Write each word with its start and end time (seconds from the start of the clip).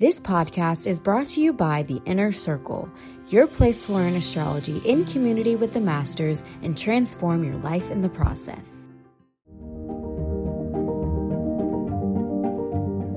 This 0.00 0.18
podcast 0.18 0.88
is 0.88 0.98
brought 0.98 1.28
to 1.28 1.40
you 1.40 1.52
by 1.52 1.84
The 1.84 2.02
Inner 2.04 2.32
Circle, 2.32 2.88
your 3.28 3.46
place 3.46 3.86
to 3.86 3.92
learn 3.92 4.16
astrology 4.16 4.78
in 4.78 5.04
community 5.04 5.54
with 5.54 5.72
the 5.72 5.78
masters 5.78 6.42
and 6.62 6.76
transform 6.76 7.44
your 7.44 7.54
life 7.58 7.88
in 7.92 8.02
the 8.02 8.08
process. 8.08 8.66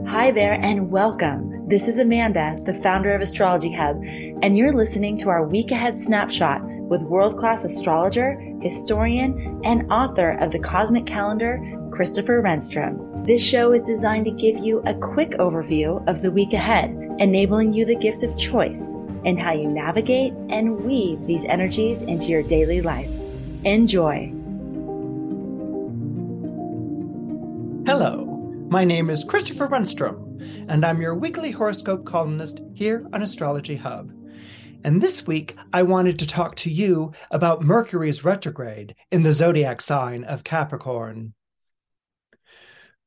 Hi 0.08 0.30
there 0.30 0.54
and 0.62 0.92
welcome. 0.92 1.68
This 1.68 1.88
is 1.88 1.98
Amanda, 1.98 2.60
the 2.64 2.76
founder 2.84 3.16
of 3.16 3.24
Astrology 3.24 3.74
Hub, 3.74 4.00
and 4.44 4.56
you're 4.56 4.72
listening 4.72 5.18
to 5.18 5.30
our 5.30 5.48
week 5.48 5.72
ahead 5.72 5.98
snapshot 5.98 6.62
with 6.64 7.02
world 7.02 7.40
class 7.40 7.64
astrologer, 7.64 8.40
historian, 8.62 9.60
and 9.64 9.92
author 9.92 10.34
of 10.34 10.52
the 10.52 10.60
Cosmic 10.60 11.08
Calendar, 11.08 11.60
Christopher 11.98 12.44
Renstrom. 12.44 13.26
This 13.26 13.42
show 13.42 13.74
is 13.74 13.82
designed 13.82 14.26
to 14.26 14.32
give 14.32 14.64
you 14.64 14.84
a 14.86 14.94
quick 14.94 15.32
overview 15.40 16.08
of 16.08 16.22
the 16.22 16.32
week 16.32 16.54
ahead, 16.54 16.92
enabling 17.18 17.74
you 17.74 17.86
the 17.86 17.96
gift 17.96 18.22
of 18.22 18.38
choice 18.38 18.94
in 19.24 19.36
how 19.36 19.52
you 19.52 19.68
navigate 19.68 20.32
and 20.52 20.80
weave 20.82 21.20
these 21.26 21.44
energies 21.46 22.04
into 22.04 22.28
your 22.28 22.44
daily 22.44 22.82
life. 22.82 23.10
Enjoy. 23.64 24.32
Hello, 27.88 28.26
my 28.70 28.84
name 28.84 29.10
is 29.10 29.24
Christopher 29.24 29.68
Renstrom, 29.68 30.40
and 30.70 30.86
I'm 30.86 31.02
your 31.02 31.16
weekly 31.16 31.50
horoscope 31.50 32.06
columnist 32.06 32.62
here 32.76 33.08
on 33.12 33.24
Astrology 33.24 33.78
Hub. 33.78 34.12
And 34.84 35.02
this 35.02 35.26
week, 35.26 35.56
I 35.74 35.82
wanted 35.82 36.20
to 36.20 36.28
talk 36.28 36.58
to 36.58 36.72
you 36.72 37.14
about 37.32 37.64
Mercury's 37.64 38.24
retrograde 38.24 38.94
in 39.10 39.24
the 39.24 39.34
zodiac 39.34 39.82
sign 39.82 40.24
of 40.26 40.44
Capricorn. 40.44 41.34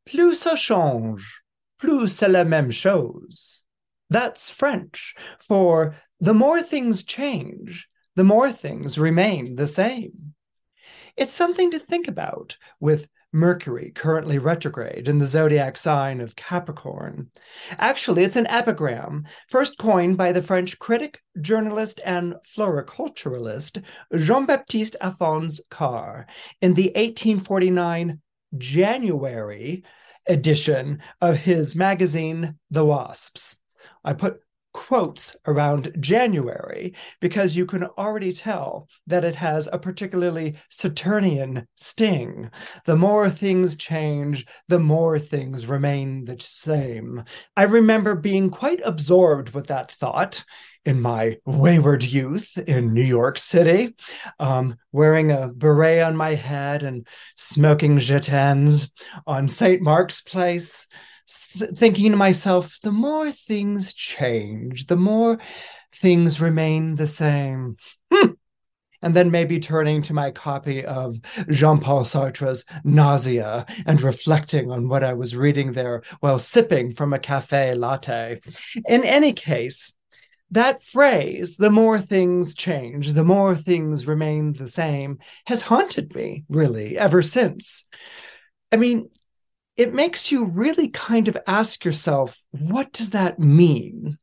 Plus 0.06 0.40
ça 0.40 0.56
change, 0.56 1.42
plus 1.78 2.08
c'est 2.08 2.28
la 2.28 2.44
même 2.44 2.70
chose. 2.70 3.64
That's 4.08 4.50
French 4.50 5.14
for 5.38 5.94
the 6.20 6.34
more 6.34 6.62
things 6.62 7.04
change, 7.04 7.88
the 8.16 8.24
more 8.24 8.50
things 8.50 8.98
remain 8.98 9.56
the 9.56 9.66
same. 9.66 10.34
It's 11.16 11.32
something 11.32 11.70
to 11.70 11.78
think 11.78 12.08
about 12.08 12.56
with 12.80 13.08
Mercury 13.32 13.92
currently 13.94 14.38
retrograde 14.38 15.06
in 15.06 15.18
the 15.18 15.26
zodiac 15.26 15.76
sign 15.76 16.20
of 16.20 16.34
Capricorn. 16.34 17.30
Actually, 17.78 18.24
it's 18.24 18.34
an 18.34 18.48
epigram, 18.48 19.24
first 19.48 19.78
coined 19.78 20.16
by 20.16 20.32
the 20.32 20.42
French 20.42 20.78
critic, 20.80 21.20
journalist, 21.40 22.00
and 22.04 22.34
floriculturalist 22.56 23.84
Jean 24.16 24.46
Baptiste 24.46 24.96
Alphonse 25.00 25.60
Karr 25.70 26.26
in 26.60 26.74
the 26.74 26.90
1849 26.96 28.20
January 28.56 29.84
edition 30.26 31.02
of 31.20 31.36
his 31.36 31.74
magazine, 31.74 32.56
The 32.70 32.84
Wasps. 32.84 33.56
I 34.04 34.12
put 34.12 34.40
quotes 34.72 35.36
around 35.46 35.92
January 36.00 36.94
because 37.20 37.56
you 37.56 37.66
can 37.66 37.84
already 37.84 38.32
tell 38.32 38.88
that 39.06 39.24
it 39.24 39.36
has 39.36 39.68
a 39.72 39.78
particularly 39.78 40.56
Saturnian 40.68 41.66
sting. 41.74 42.50
The 42.86 42.96
more 42.96 43.30
things 43.30 43.76
change, 43.76 44.46
the 44.68 44.78
more 44.78 45.18
things 45.18 45.66
remain 45.66 46.24
the 46.24 46.36
same. 46.38 47.24
I 47.56 47.64
remember 47.64 48.14
being 48.14 48.50
quite 48.50 48.80
absorbed 48.84 49.50
with 49.50 49.66
that 49.68 49.90
thought 49.90 50.44
in 50.84 51.00
my 51.00 51.36
wayward 51.44 52.02
youth 52.02 52.56
in 52.56 52.94
New 52.94 53.02
York 53.02 53.36
City, 53.38 53.94
um, 54.38 54.76
wearing 54.92 55.30
a 55.30 55.48
beret 55.48 56.02
on 56.02 56.16
my 56.16 56.34
head 56.34 56.82
and 56.82 57.06
smoking 57.36 57.98
gitanes 57.98 58.90
on 59.26 59.48
St. 59.48 59.82
Mark's 59.82 60.22
Place, 60.22 60.86
thinking 61.30 62.10
to 62.10 62.16
myself, 62.16 62.78
the 62.82 62.92
more 62.92 63.30
things 63.30 63.94
change, 63.94 64.86
the 64.86 64.96
more 64.96 65.38
things 65.94 66.40
remain 66.40 66.96
the 66.96 67.06
same. 67.06 67.76
Hmm. 68.12 68.32
And 69.02 69.14
then 69.14 69.30
maybe 69.30 69.58
turning 69.58 70.02
to 70.02 70.14
my 70.14 70.30
copy 70.30 70.84
of 70.84 71.16
Jean 71.48 71.80
Paul 71.80 72.04
Sartre's 72.04 72.66
Nausea 72.84 73.64
and 73.86 74.02
reflecting 74.02 74.70
on 74.70 74.88
what 74.88 75.02
I 75.02 75.14
was 75.14 75.34
reading 75.34 75.72
there 75.72 76.02
while 76.20 76.38
sipping 76.38 76.92
from 76.92 77.14
a 77.14 77.18
cafe 77.18 77.74
latte. 77.74 78.40
In 78.86 79.02
any 79.04 79.32
case, 79.32 79.94
that 80.50 80.82
phrase, 80.82 81.56
the 81.56 81.70
more 81.70 82.00
things 82.00 82.54
change, 82.54 83.12
the 83.12 83.24
more 83.24 83.54
things 83.54 84.06
remain 84.06 84.52
the 84.52 84.68
same, 84.68 85.18
has 85.46 85.62
haunted 85.62 86.14
me 86.14 86.44
really 86.48 86.98
ever 86.98 87.22
since. 87.22 87.86
I 88.72 88.76
mean, 88.76 89.08
it 89.80 89.94
makes 89.94 90.30
you 90.30 90.44
really 90.44 90.88
kind 90.88 91.26
of 91.26 91.38
ask 91.46 91.86
yourself, 91.86 92.38
what 92.50 92.92
does 92.92 93.10
that 93.10 93.38
mean? 93.38 94.18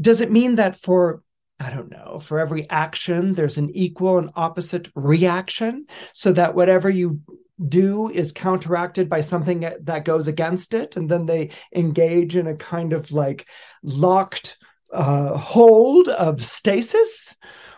Does 0.00 0.20
it 0.20 0.30
mean 0.30 0.54
that 0.54 0.76
for 0.76 1.22
I 1.58 1.70
don't 1.70 1.90
know, 1.90 2.18
for 2.18 2.38
every 2.38 2.68
action, 2.68 3.34
there's 3.34 3.58
an 3.58 3.70
equal 3.74 4.18
and 4.18 4.30
opposite 4.34 4.88
reaction, 4.94 5.86
so 6.12 6.32
that 6.32 6.54
whatever 6.54 6.90
you 6.90 7.20
do 7.68 8.08
is 8.10 8.32
counteracted 8.32 9.08
by 9.08 9.20
something 9.20 9.60
that 9.82 10.04
goes 10.04 10.28
against 10.28 10.74
it. 10.74 10.96
And 10.96 11.08
then 11.08 11.26
they 11.26 11.50
engage 11.74 12.36
in 12.36 12.46
a 12.46 12.56
kind 12.56 12.92
of 12.92 13.10
like 13.12 13.48
locked 13.82 14.58
uh, 14.92 15.36
hold 15.36 16.08
of 16.08 16.44
stasis? 16.44 17.36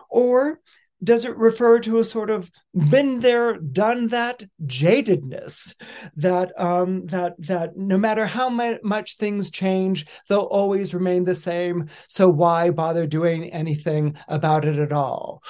Or 0.09 0.61
does 1.03 1.25
it 1.25 1.37
refer 1.37 1.79
to 1.81 1.99
a 1.99 2.05
sort 2.05 2.31
of 2.31 2.51
been 2.91 3.21
there, 3.21 3.59
done 3.59 4.09
that 4.09 4.43
jadedness 4.65 5.75
that 6.17 6.59
um, 6.61 7.07
that 7.07 7.35
that 7.39 7.77
no 7.77 7.99
matter 7.99 8.27
how 8.27 8.49
much 8.49 9.17
things 9.17 9.51
change, 9.51 10.07
they'll 10.29 10.41
always 10.41 10.95
remain 10.95 11.25
the 11.25 11.35
same. 11.35 11.89
So 12.09 12.29
why 12.29 12.71
bother 12.71 13.07
doing 13.07 13.53
anything 13.53 14.17
about 14.29 14.65
it 14.65 14.79
at 14.79 14.93
all? 14.93 15.43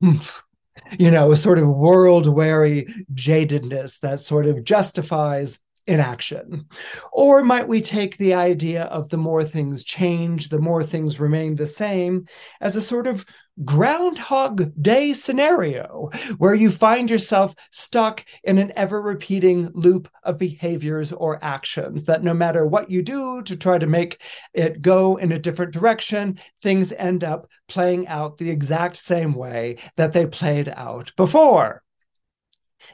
you 0.00 1.10
know, 1.10 1.32
a 1.32 1.36
sort 1.36 1.58
of 1.58 1.68
world 1.68 2.26
weary 2.26 2.86
jadedness 3.12 4.00
that 4.00 4.20
sort 4.20 4.46
of 4.46 4.62
justifies 4.62 5.58
inaction? 5.86 6.66
Or 7.12 7.42
might 7.42 7.68
we 7.68 7.80
take 7.80 8.16
the 8.16 8.34
idea 8.34 8.84
of 8.84 9.08
the 9.08 9.16
more 9.16 9.44
things 9.44 9.84
change, 9.84 10.48
the 10.48 10.60
more 10.60 10.82
things 10.82 11.20
remain 11.20 11.56
the 11.56 11.66
same 11.66 12.26
as 12.60 12.76
a 12.76 12.82
sort 12.82 13.06
of 13.06 13.24
Groundhog 13.64 14.72
Day 14.80 15.12
scenario 15.14 16.10
where 16.36 16.54
you 16.54 16.70
find 16.70 17.08
yourself 17.08 17.54
stuck 17.70 18.24
in 18.44 18.58
an 18.58 18.72
ever 18.76 19.00
repeating 19.00 19.70
loop 19.72 20.08
of 20.22 20.36
behaviors 20.36 21.10
or 21.12 21.42
actions 21.42 22.04
that 22.04 22.22
no 22.22 22.34
matter 22.34 22.66
what 22.66 22.90
you 22.90 23.02
do 23.02 23.42
to 23.42 23.56
try 23.56 23.78
to 23.78 23.86
make 23.86 24.20
it 24.52 24.82
go 24.82 25.16
in 25.16 25.32
a 25.32 25.38
different 25.38 25.72
direction, 25.72 26.38
things 26.62 26.92
end 26.92 27.24
up 27.24 27.48
playing 27.66 28.06
out 28.08 28.36
the 28.36 28.50
exact 28.50 28.96
same 28.96 29.32
way 29.32 29.76
that 29.96 30.12
they 30.12 30.26
played 30.26 30.68
out 30.68 31.12
before. 31.16 31.82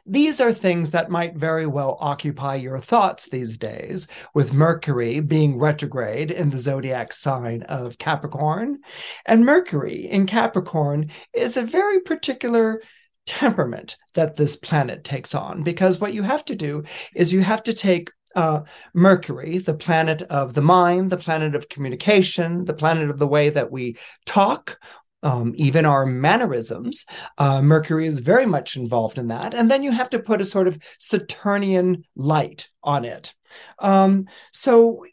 These 0.07 0.41
are 0.41 0.53
things 0.53 0.91
that 0.91 1.11
might 1.11 1.37
very 1.37 1.67
well 1.67 1.97
occupy 2.01 2.57
your 2.57 2.81
thoughts 2.81 3.29
these 3.29 3.59
days, 3.59 4.09
with 4.35 4.53
Mercury 4.53 5.21
being 5.21 5.59
retrograde 5.59 6.31
in 6.31 6.51
the 6.51 6.59
zodiac 6.59 7.13
sign 7.13 7.63
of 7.65 7.99
Capricorn. 7.99 8.79
And 9.27 9.45
Mercury 9.45 10.09
in 10.09 10.27
Capricorn 10.27 11.11
is 11.33 11.57
a 11.57 11.63
very 11.63 12.01
particular 12.01 12.83
temperament 13.27 13.97
that 14.15 14.37
this 14.37 14.57
planet 14.57 15.05
takes 15.05 15.35
on, 15.35 15.63
because 15.63 16.01
what 16.01 16.15
you 16.15 16.23
have 16.23 16.45
to 16.47 16.57
do 16.57 16.83
is 17.15 17.33
you 17.33 17.41
have 17.41 17.63
to 17.63 17.73
take 17.73 18.11
uh, 18.35 18.63
Mercury, 18.95 19.59
the 19.59 19.75
planet 19.75 20.23
of 20.23 20.55
the 20.55 20.63
mind, 20.63 21.11
the 21.11 21.19
planet 21.19 21.55
of 21.55 21.69
communication, 21.69 22.65
the 22.65 22.75
planet 22.75 23.11
of 23.11 23.19
the 23.19 23.27
way 23.27 23.51
that 23.51 23.71
we 23.71 23.97
talk 24.25 24.79
um, 25.23 25.53
even 25.57 25.87
our 25.87 26.05
mannerisms. 26.07 27.07
Uh, 27.39 27.63
Mercury 27.63 28.07
is 28.07 28.21
very 28.21 28.47
much 28.47 28.77
involved 28.77 29.19
in 29.19 29.29
that. 29.29 29.55
And 29.55 29.71
then 29.71 29.83
you 29.83 29.93
have 29.93 30.11
to 30.11 30.19
put 30.19 30.41
a 30.41 30.45
sort 30.45 30.69
of 30.69 30.79
Saturnian 30.99 32.05
light 32.17 32.69
on 32.83 33.05
it. 33.05 33.35
Um, 33.79 34.27
so 34.53 35.05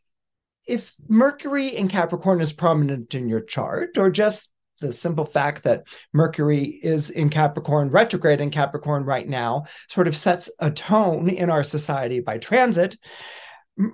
if 0.68 0.96
Mercury 1.08 1.68
in 1.68 1.88
Capricorn 1.88 2.42
is 2.42 2.54
prominent 2.54 3.16
in 3.16 3.30
your 3.30 3.42
chart, 3.42 3.98
or 3.98 4.10
just 4.10 4.52
the 4.80 4.94
simple 4.94 5.26
fact 5.26 5.64
that 5.64 5.84
Mercury 6.14 6.64
is 6.64 7.10
in 7.10 7.30
Capricorn, 7.30 7.90
retrograde 7.90 8.40
in 8.40 8.50
Capricorn 8.50 9.04
right 9.04 9.28
now, 9.28 9.66
sort 9.90 10.08
of 10.08 10.16
sets 10.16 10.50
a 10.60 10.72
tone 10.72 11.30
in 11.30 11.50
our 11.50 11.64
society 11.64 12.20
by 12.20 12.38
transit 12.38 12.98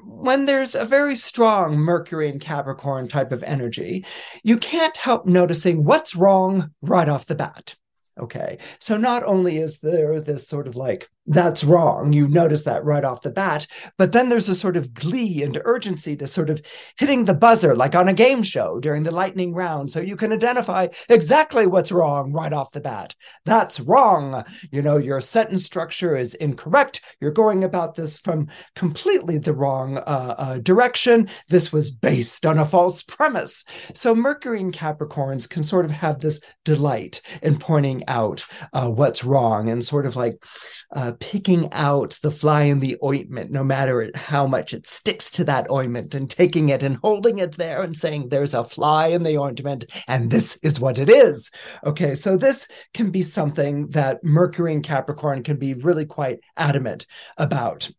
when 0.06 0.46
there's 0.46 0.74
a 0.76 0.86
very 0.86 1.16
strong 1.16 1.78
Mercury 1.78 2.30
and 2.30 2.42
Capricorn 2.42 3.08
type 3.08 3.32
of 3.32 3.44
energy, 3.44 4.06
you 4.44 4.58
can't 4.58 4.98
help 4.98 5.26
noticing 5.26 5.84
what's 5.84 6.16
wrong 6.16 6.72
right 6.82 7.08
off 7.08 7.28
the 7.28 7.36
bat. 7.36 7.76
Okay. 8.18 8.60
So 8.80 8.96
not 8.96 9.24
only 9.24 9.58
is 9.58 9.80
there 9.80 10.22
this 10.22 10.48
sort 10.48 10.68
of 10.68 10.76
like, 10.76 11.10
that's 11.28 11.64
wrong, 11.64 12.14
you 12.14 12.28
notice 12.28 12.64
that 12.64 12.86
right 12.86 13.04
off 13.04 13.24
the 13.24 13.32
bat, 13.32 13.66
but 13.98 14.12
then 14.12 14.30
there's 14.30 14.48
a 14.48 14.56
sort 14.56 14.78
of 14.78 14.94
glee 14.94 15.42
and 15.42 15.60
urgency 15.66 16.16
to 16.16 16.28
sort 16.28 16.52
of 16.52 16.62
hitting 16.98 17.26
the 17.26 17.34
buzzer 17.34 17.76
like 17.76 17.96
on 17.96 18.08
a 18.08 18.14
game 18.14 18.44
show 18.44 18.80
during 18.80 19.04
the 19.04 19.12
lightning 19.12 19.54
round. 19.54 19.90
So 19.92 20.00
you 20.00 20.16
can 20.16 20.32
identify 20.32 20.88
exactly 21.10 21.66
what's 21.66 21.92
wrong 21.92 22.32
right 22.32 22.54
off 22.54 22.72
the 22.72 22.80
bat. 22.80 23.16
That's 23.44 23.80
wrong. 23.80 24.46
You 24.72 24.84
know, 24.84 24.98
your 24.98 25.20
sentence 25.20 25.66
structure 25.66 26.16
is 26.16 26.36
incorrect. 26.36 27.02
You're 27.20 27.32
going 27.32 27.64
about 27.64 27.96
this 27.96 28.20
from 28.20 28.48
completely 28.76 29.40
the 29.40 29.54
wrong 29.54 29.98
uh, 29.98 30.36
uh, 30.38 30.58
direction. 30.60 31.28
This 31.50 31.74
was 31.74 31.90
based 31.90 32.46
on 32.46 32.60
a 32.60 32.68
false 32.68 33.02
premise. 33.02 33.66
So 33.94 34.14
Mercury 34.14 34.62
and 34.62 34.74
Capricorns 34.74 35.50
can 35.50 35.64
sort 35.64 35.86
of 35.86 35.92
have 35.92 36.20
this 36.20 36.40
delight 36.64 37.22
in 37.42 37.58
pointing 37.58 38.04
out 38.08 38.46
uh, 38.74 38.90
what's 38.90 39.24
wrong 39.24 39.70
and 39.70 39.84
sort 39.84 40.06
of 40.06 40.16
like 40.16 40.44
uh, 40.96 41.14
picking 41.20 41.72
out 41.74 42.18
the 42.22 42.32
fly 42.32 42.64
in 42.64 42.80
the 42.80 42.98
ointment, 43.04 43.52
no 43.52 43.64
matter 43.64 44.12
how 44.16 44.48
much 44.48 44.74
it 44.74 44.88
sticks 44.88 45.30
to 45.32 45.44
that 45.44 45.70
ointment, 45.70 46.16
and 46.16 46.30
taking 46.30 46.70
it 46.70 46.84
and 46.84 46.98
holding 46.98 47.40
it 47.40 47.58
there 47.58 47.82
and 47.82 47.96
saying, 47.96 48.30
There's 48.30 48.54
a 48.54 48.64
fly 48.64 49.08
in 49.08 49.24
the 49.24 49.38
ointment, 49.38 49.86
and 50.08 50.30
this 50.30 50.58
is 50.64 50.80
what 50.80 51.00
it 51.00 51.10
is. 51.10 51.52
Okay, 51.86 52.16
so 52.16 52.38
this 52.38 52.68
can 52.94 53.12
be 53.12 53.24
something 53.24 53.90
that 53.90 54.24
Mercury 54.24 54.74
and 54.74 54.84
Capricorn 54.84 55.44
can 55.44 55.58
be 55.58 55.74
really 55.74 56.06
quite 56.06 56.40
adamant 56.58 57.06
about 57.38 57.90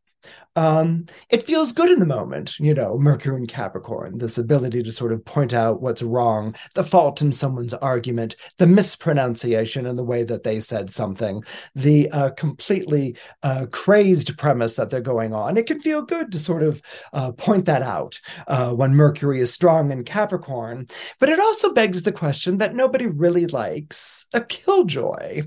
um, 0.56 1.06
it 1.31 1.43
feels 1.43 1.73
good 1.73 1.91
in 1.91 2.00
the 2.00 2.06
moment, 2.06 2.58
you 2.58 2.75
know, 2.75 2.99
Mercury 2.99 3.37
and 3.37 3.49
Capricorn, 3.49 4.19
this 4.19 4.38
ability 4.38 4.82
to 4.82 4.91
sort 4.91 5.12
of 5.12 5.25
point 5.25 5.53
out 5.55 5.82
what's 5.82 6.03
wrong, 6.03 6.55
the 6.75 6.82
fault 6.82 7.20
in 7.23 7.31
someone's 7.31 7.75
argument, 7.75 8.37
the 8.58 8.67
mispronunciation 8.67 9.87
in 9.87 9.97
the 9.97 10.05
way 10.05 10.25
that 10.25 10.43
they 10.43 10.58
said 10.58 10.91
something, 10.91 11.44
the 11.75 12.11
uh, 12.11 12.31
completely 12.31 13.17
uh, 13.43 13.67
crazed 13.70 14.37
premise 14.38 14.76
that 14.76 14.91
they're 14.91 15.00
going 15.00 15.35
on. 15.35 15.56
It 15.56 15.67
can 15.67 15.79
feel 15.79 16.03
good 16.03 16.32
to 16.32 16.38
sort 16.38 16.62
of 16.62 16.82
uh, 17.12 17.32
point 17.32 17.67
that 17.67 17.82
out 17.82 18.19
uh, 18.49 18.73
when 18.73 18.94
Mercury 18.94 19.41
is 19.41 19.53
strong 19.53 19.93
in 19.93 20.05
Capricorn. 20.05 20.87
But 21.20 21.29
it 21.29 21.38
also 21.38 21.73
begs 21.73 22.03
the 22.03 22.12
question 22.12 22.58
that 22.58 22.75
nobody 22.75 23.06
really 23.06 23.47
likes 23.47 24.26
a 24.32 24.41
killjoy. 24.41 25.43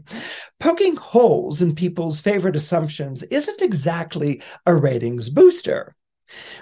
Poking 0.59 0.97
holes 0.97 1.61
in 1.61 1.73
people's 1.73 2.19
favorite 2.19 2.55
assumptions 2.55 3.23
isn't 3.23 3.61
exactly 3.61 4.41
a 4.65 4.75
ratings 4.99 5.29
booster. 5.29 5.95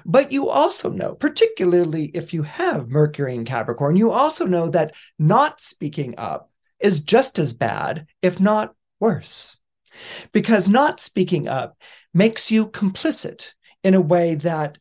But 0.05 0.31
you 0.31 0.49
also 0.49 0.89
know, 0.89 1.15
particularly 1.15 2.05
if 2.13 2.33
you 2.33 2.43
have 2.43 2.87
Mercury 2.87 3.35
in 3.35 3.45
Capricorn, 3.45 3.95
you 3.95 4.11
also 4.11 4.45
know 4.45 4.69
that 4.69 4.93
not 5.19 5.59
speaking 5.59 6.13
up 6.17 6.51
is 6.79 7.01
just 7.01 7.39
as 7.39 7.53
bad, 7.53 8.05
if 8.21 8.39
not 8.39 8.75
worse. 8.99 9.57
Because 10.31 10.69
not 10.69 10.99
speaking 10.99 11.47
up 11.47 11.77
makes 12.13 12.51
you 12.51 12.67
complicit 12.69 13.53
in 13.83 13.95
a 13.95 14.01
way 14.01 14.35
that, 14.35 14.77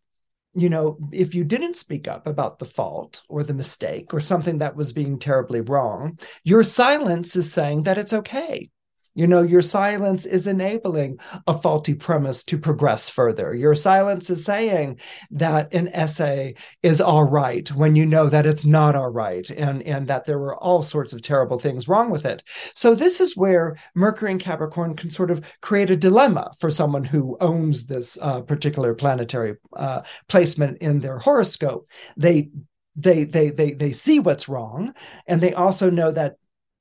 you 0.55 0.69
know, 0.69 0.99
if 1.11 1.35
you 1.35 1.43
didn't 1.43 1.77
speak 1.77 2.07
up 2.07 2.27
about 2.27 2.59
the 2.59 2.67
fault 2.67 3.23
or 3.29 3.43
the 3.43 3.55
mistake 3.55 4.13
or 4.13 4.21
something 4.21 4.59
that 4.59 4.77
was 4.77 4.93
being 4.93 5.19
terribly 5.19 5.63
wrong, 5.63 6.19
your 6.45 6.63
silence 6.63 7.35
is 7.35 7.51
saying 7.53 7.83
that 7.83 7.99
it's 7.99 8.13
okay. 8.13 8.69
You 9.17 9.27
know, 9.27 9.41
your 9.41 9.63
silence 9.63 10.27
is 10.27 10.47
enabling 10.47 11.19
a 11.47 11.55
faulty 11.55 11.95
premise 11.95 12.45
to 12.45 12.59
progress 12.59 13.09
further. 13.09 13.55
Your 13.55 13.75
silence 13.75 14.29
is 14.29 14.45
saying 14.45 15.01
that 15.31 15.73
an 15.73 15.89
essay 15.89 16.55
is 16.83 17.01
all 17.01 17.25
right 17.25 17.67
when 17.73 17.97
you 17.97 18.05
know 18.05 18.29
that 18.29 18.45
it's 18.45 18.67
not 18.67 18.95
all 18.95 19.11
right 19.11 19.49
and, 19.49 19.83
and 19.85 20.07
that 20.09 20.27
there 20.27 20.39
were 20.39 20.55
all 20.57 20.83
sorts 20.83 21.15
of 21.15 21.23
terrible 21.23 21.59
things 21.59 21.89
wrong 21.89 22.11
with 22.11 22.27
it. 22.27 22.45
So, 22.75 22.95
this 22.95 23.19
is 23.23 23.39
where 23.39 23.77
Mercury 23.95 24.33
and 24.33 24.41
Capricorn 24.41 24.95
can 24.95 25.09
sort 25.09 25.31
of 25.31 25.43
create 25.63 25.91
a 25.91 25.97
dilemma 25.97 26.51
for 26.59 26.71
someone 26.71 27.05
who 27.05 27.39
owns 27.41 27.87
this 27.87 28.19
uh, 28.21 28.43
particular 28.43 28.95
planetary 28.95 29.57
uh, 29.73 30.03
placement 30.29 30.77
in 30.79 31.01
their 31.01 31.19
horoscope. 31.19 31.89
They 32.19 32.51
they 32.97 33.25
they 33.25 33.51
they 33.51 33.73
they 33.73 33.93
see 33.93 34.19
what's 34.21 34.49
wrong 34.49 34.95
and 35.27 35.41
they 35.41 35.55
also 35.55 35.91
know 35.91 36.11
that 36.11 36.37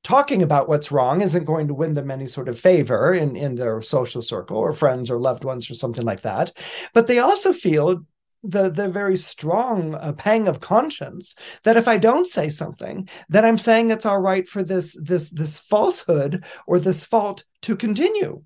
talking 0.05 0.43
about 0.43 0.69
what's 0.69 0.91
wrong 0.91 1.21
isn't 1.21 1.45
going 1.45 1.67
to 1.67 1.73
win 1.73 1.93
them 1.93 2.11
any 2.11 2.27
sort 2.27 2.47
of 2.47 2.59
favor 2.59 3.11
in, 3.11 3.35
in 3.35 3.55
their 3.55 3.81
social 3.81 4.21
circle 4.21 4.55
or 4.55 4.71
friends 4.71 5.09
or 5.09 5.19
loved 5.19 5.43
ones 5.43 5.69
or 5.69 5.73
something 5.73 6.05
like 6.05 6.21
that. 6.21 6.51
But 6.93 7.07
they 7.07 7.17
also 7.17 7.51
feel 7.51 8.05
the 8.43 8.69
the 8.69 8.87
very 8.87 9.17
strong 9.17 9.95
uh, 9.95 10.13
pang 10.13 10.47
of 10.47 10.59
conscience 10.59 11.33
that 11.63 11.77
if 11.77 11.87
I 11.87 11.97
don't 11.97 12.27
say 12.27 12.49
something, 12.49 13.09
then 13.29 13.43
I'm 13.43 13.57
saying 13.57 13.89
it's 13.89 14.05
all 14.05 14.21
right 14.21 14.47
for 14.47 14.61
this 14.61 14.95
this 15.01 15.31
this 15.31 15.57
falsehood 15.57 16.45
or 16.67 16.77
this 16.77 17.07
fault 17.07 17.43
to 17.63 17.75
continue. 17.75 18.43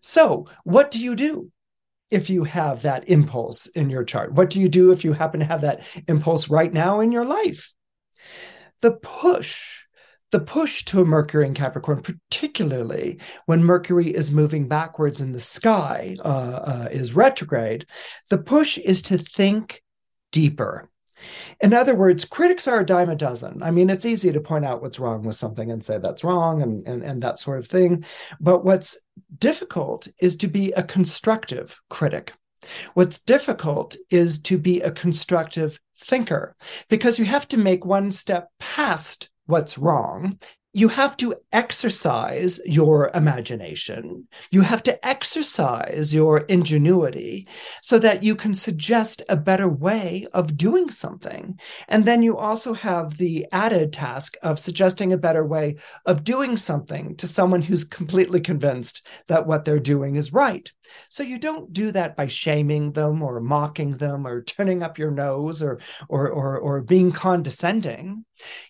So, 0.00 0.48
what 0.64 0.90
do 0.90 0.98
you 0.98 1.14
do? 1.14 1.50
If 2.10 2.30
you 2.30 2.44
have 2.44 2.80
that 2.82 3.10
impulse 3.10 3.66
in 3.66 3.90
your 3.90 4.04
chart, 4.04 4.32
what 4.32 4.48
do 4.48 4.58
you 4.58 4.70
do 4.70 4.92
if 4.92 5.04
you 5.04 5.12
happen 5.12 5.40
to 5.40 5.46
have 5.46 5.60
that 5.60 5.82
impulse 6.06 6.48
right 6.48 6.72
now 6.72 7.00
in 7.00 7.12
your 7.12 7.26
life? 7.26 7.74
The 8.80 8.92
push 8.92 9.77
the 10.30 10.40
push 10.40 10.84
to 10.86 11.00
a 11.00 11.04
Mercury 11.04 11.46
in 11.46 11.54
Capricorn, 11.54 12.02
particularly 12.02 13.18
when 13.46 13.64
Mercury 13.64 14.08
is 14.08 14.30
moving 14.30 14.68
backwards 14.68 15.20
in 15.20 15.32
the 15.32 15.40
sky, 15.40 16.16
uh, 16.24 16.28
uh, 16.28 16.88
is 16.90 17.14
retrograde, 17.14 17.86
the 18.28 18.38
push 18.38 18.78
is 18.78 19.02
to 19.02 19.18
think 19.18 19.82
deeper. 20.32 20.88
In 21.60 21.74
other 21.74 21.94
words, 21.94 22.24
critics 22.24 22.68
are 22.68 22.80
a 22.80 22.86
dime 22.86 23.10
a 23.10 23.16
dozen. 23.16 23.62
I 23.62 23.70
mean, 23.70 23.90
it's 23.90 24.06
easy 24.06 24.30
to 24.32 24.40
point 24.40 24.64
out 24.64 24.82
what's 24.82 25.00
wrong 25.00 25.24
with 25.24 25.36
something 25.36 25.70
and 25.70 25.84
say 25.84 25.98
that's 25.98 26.22
wrong 26.22 26.62
and, 26.62 26.86
and, 26.86 27.02
and 27.02 27.22
that 27.22 27.38
sort 27.38 27.58
of 27.58 27.66
thing. 27.66 28.04
But 28.40 28.64
what's 28.64 28.96
difficult 29.36 30.06
is 30.20 30.36
to 30.36 30.46
be 30.46 30.72
a 30.72 30.82
constructive 30.82 31.80
critic. 31.90 32.34
What's 32.94 33.18
difficult 33.18 33.96
is 34.10 34.40
to 34.42 34.58
be 34.58 34.80
a 34.80 34.90
constructive 34.90 35.80
thinker 35.98 36.54
because 36.88 37.18
you 37.18 37.24
have 37.24 37.48
to 37.48 37.56
make 37.56 37.84
one 37.84 38.10
step 38.10 38.50
past 38.60 39.28
what's 39.48 39.78
wrong 39.78 40.38
you 40.78 40.86
have 40.86 41.16
to 41.16 41.34
exercise 41.50 42.60
your 42.64 43.10
imagination. 43.12 44.28
You 44.52 44.60
have 44.60 44.84
to 44.84 45.04
exercise 45.04 46.14
your 46.14 46.38
ingenuity 46.42 47.48
so 47.82 47.98
that 47.98 48.22
you 48.22 48.36
can 48.36 48.54
suggest 48.54 49.20
a 49.28 49.34
better 49.34 49.68
way 49.68 50.28
of 50.32 50.56
doing 50.56 50.88
something. 50.88 51.58
And 51.88 52.04
then 52.04 52.22
you 52.22 52.36
also 52.38 52.74
have 52.74 53.16
the 53.16 53.44
added 53.50 53.92
task 53.92 54.36
of 54.40 54.60
suggesting 54.60 55.12
a 55.12 55.18
better 55.18 55.44
way 55.44 55.78
of 56.06 56.22
doing 56.22 56.56
something 56.56 57.16
to 57.16 57.26
someone 57.26 57.62
who's 57.62 57.82
completely 57.82 58.40
convinced 58.40 59.04
that 59.26 59.48
what 59.48 59.64
they're 59.64 59.80
doing 59.80 60.14
is 60.14 60.32
right. 60.32 60.72
So 61.08 61.24
you 61.24 61.40
don't 61.40 61.72
do 61.72 61.90
that 61.90 62.14
by 62.14 62.26
shaming 62.26 62.92
them 62.92 63.20
or 63.20 63.40
mocking 63.40 63.90
them 63.90 64.28
or 64.28 64.44
turning 64.44 64.84
up 64.84 64.96
your 64.96 65.10
nose 65.10 65.60
or 65.60 65.80
or 66.08 66.28
or, 66.28 66.56
or 66.56 66.82
being 66.82 67.10
condescending. 67.10 68.24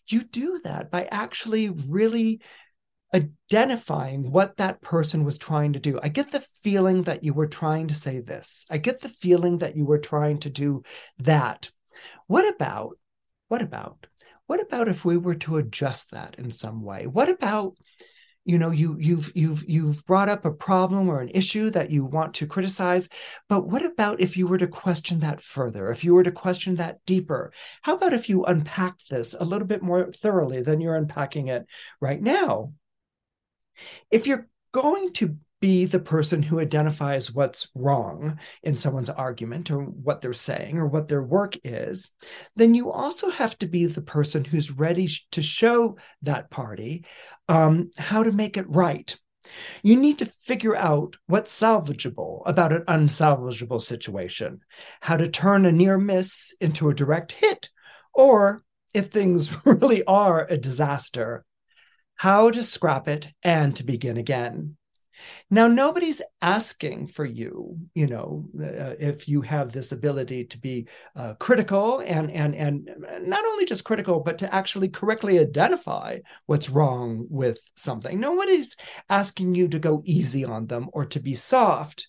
You 0.07 0.25
do 0.25 0.61
that 0.65 0.91
by 0.91 1.07
actually 1.11 1.69
really 1.99 2.41
identifying 3.13 4.31
what 4.31 4.57
that 4.59 4.81
person 4.81 5.25
was 5.25 5.39
trying 5.39 5.73
to 5.73 5.81
do. 5.81 5.99
I 6.03 6.09
get 6.09 6.31
the 6.31 6.45
feeling 6.63 7.05
that 7.05 7.25
you 7.25 7.33
were 7.35 7.49
trying 7.49 7.89
to 7.89 7.95
say 7.95 8.21
this. 8.21 8.67
I 8.71 8.79
get 8.79 9.01
the 9.01 9.09
feeling 9.09 9.59
that 9.59 9.77
you 9.77 9.85
were 9.85 9.99
trying 9.99 10.39
to 10.41 10.51
do 10.51 10.83
that. 11.19 11.71
What 12.27 12.47
about, 12.55 12.99
what 13.49 13.63
about, 13.63 14.07
what 14.47 14.61
about 14.61 14.89
if 14.89 15.05
we 15.05 15.17
were 15.17 15.41
to 15.45 15.57
adjust 15.57 16.11
that 16.11 16.37
in 16.39 16.51
some 16.51 16.83
way? 16.83 17.07
What 17.07 17.29
about 17.29 17.75
you 18.49 18.59
know 18.59 18.71
you 18.71 18.97
you've 18.99 19.31
you've 19.35 19.69
you've 19.69 20.05
brought 20.07 20.29
up 20.29 20.45
a 20.45 20.51
problem 20.51 21.09
or 21.09 21.21
an 21.21 21.29
issue 21.29 21.71
that 21.71 21.91
you 21.91 22.05
want 22.05 22.35
to 22.35 22.47
criticize 22.47 23.09
but 23.49 23.67
what 23.67 23.85
about 23.85 24.21
if 24.21 24.37
you 24.37 24.49
were 24.49 24.59
to 24.59 24.67
question 24.67 25.21
that 25.21 25.41
further 25.41 25.93
if 25.93 26.03
you 26.03 26.15
were 26.15 26.23
to 26.25 26.33
question 26.33 26.77
that 26.77 27.05
deeper? 27.07 27.53
How 27.83 27.95
about 27.95 28.13
if 28.13 28.29
you 28.29 28.45
unpacked 28.45 29.11
this 29.11 29.35
a 29.39 29.45
little 29.45 29.67
bit 29.67 29.83
more 29.83 30.13
thoroughly 30.13 30.63
than 30.63 30.81
you're 30.81 30.97
unpacking 30.97 31.49
it 31.49 31.67
right 32.01 32.21
now? 32.21 32.73
If 34.11 34.27
you're 34.27 34.49
going 34.73 35.13
to 35.15 35.37
be 35.61 35.85
the 35.85 35.99
person 35.99 36.43
who 36.43 36.61
identifies 36.61 37.33
what's 37.33 37.69
wrong 37.75 38.39
in 38.63 38.77
someone's 38.77 39.11
argument 39.11 39.71
or 39.71 39.81
what 39.81 40.21
they're 40.21 40.33
saying 40.33 40.79
or 40.79 40.87
what 40.87 41.09
their 41.09 41.23
work 41.23 41.57
is, 41.65 42.11
then 42.57 42.75
you 42.75 42.91
also 42.91 43.31
have 43.31 43.59
to 43.59 43.67
be 43.67 43.87
the 43.87 44.03
person 44.03 44.45
who's 44.45 44.71
ready 44.71 45.09
to 45.33 45.43
show 45.43 45.97
that 46.23 46.51
party 46.51 47.05
um, 47.49 47.91
how 47.99 48.23
to 48.23 48.33
make 48.33 48.57
it 48.57 48.69
right. 48.69 49.17
You 49.83 49.97
need 49.97 50.19
to 50.19 50.33
figure 50.47 50.77
out 50.77 51.17
what's 51.27 51.59
salvageable 51.59 52.43
about 52.47 52.73
an 52.73 52.83
unsalvageable 52.83 53.81
situation, 53.81 54.61
how 55.01 55.17
to 55.17 55.29
turn 55.29 55.65
a 55.65 55.73
near 55.73 55.99
miss 55.99 56.55
into 56.61 56.91
a 56.91 56.95
direct 56.95 57.33
hit, 57.33 57.71
or 58.13 58.63
if 58.95 59.07
things 59.07 59.57
really 59.65 60.05
are 60.05 60.47
a 60.49 60.57
disaster, 60.57 61.45
how 62.17 62.51
to 62.51 62.63
scrap 62.63 63.09
it 63.09 63.29
and 63.43 63.75
to 63.77 63.85
begin 63.85 64.17
again. 64.17 64.77
Now, 65.51 65.67
nobody's 65.67 66.23
asking 66.43 67.09
for 67.09 67.25
you, 67.25 67.79
you 67.95 68.07
know, 68.07 68.45
uh, 68.61 68.95
if 68.99 69.29
you 69.29 69.41
have 69.43 69.73
this 69.73 69.93
ability 69.93 70.45
to 70.47 70.59
be 70.59 70.89
uh, 71.17 71.35
critical 71.35 72.01
and 72.01 72.31
and 72.31 72.55
and 72.55 72.91
not 73.23 73.45
only 73.45 73.65
just 73.65 73.85
critical, 73.85 74.21
but 74.21 74.39
to 74.39 74.55
actually 74.55 74.89
correctly 74.89 75.39
identify 75.39 76.19
what's 76.47 76.71
wrong 76.71 77.27
with 77.31 77.61
something. 77.75 78.21
Nobody's 78.21 78.77
asking 79.09 79.55
you 79.55 79.69
to 79.69 79.79
go 79.79 80.03
easy 80.05 80.45
on 80.45 80.67
them 80.67 80.89
or 80.93 81.05
to 81.07 81.21
be 81.21 81.35
soft. 81.35 82.09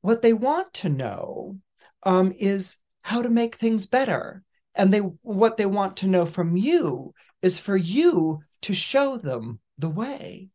What 0.00 0.22
they 0.22 0.32
want 0.32 0.72
to 0.74 0.88
know 0.88 1.58
um, 2.02 2.32
is 2.38 2.76
how 3.02 3.22
to 3.22 3.30
make 3.30 3.56
things 3.56 3.86
better, 3.86 4.42
and 4.74 4.92
they 4.92 4.98
what 4.98 5.56
they 5.56 5.66
want 5.66 5.96
to 5.98 6.08
know 6.08 6.26
from 6.26 6.56
you 6.56 7.14
is 7.40 7.58
for 7.58 7.76
you 7.76 8.40
to 8.62 8.74
show 8.74 9.16
them 9.16 9.60
the 9.78 9.90
way. 9.90 10.48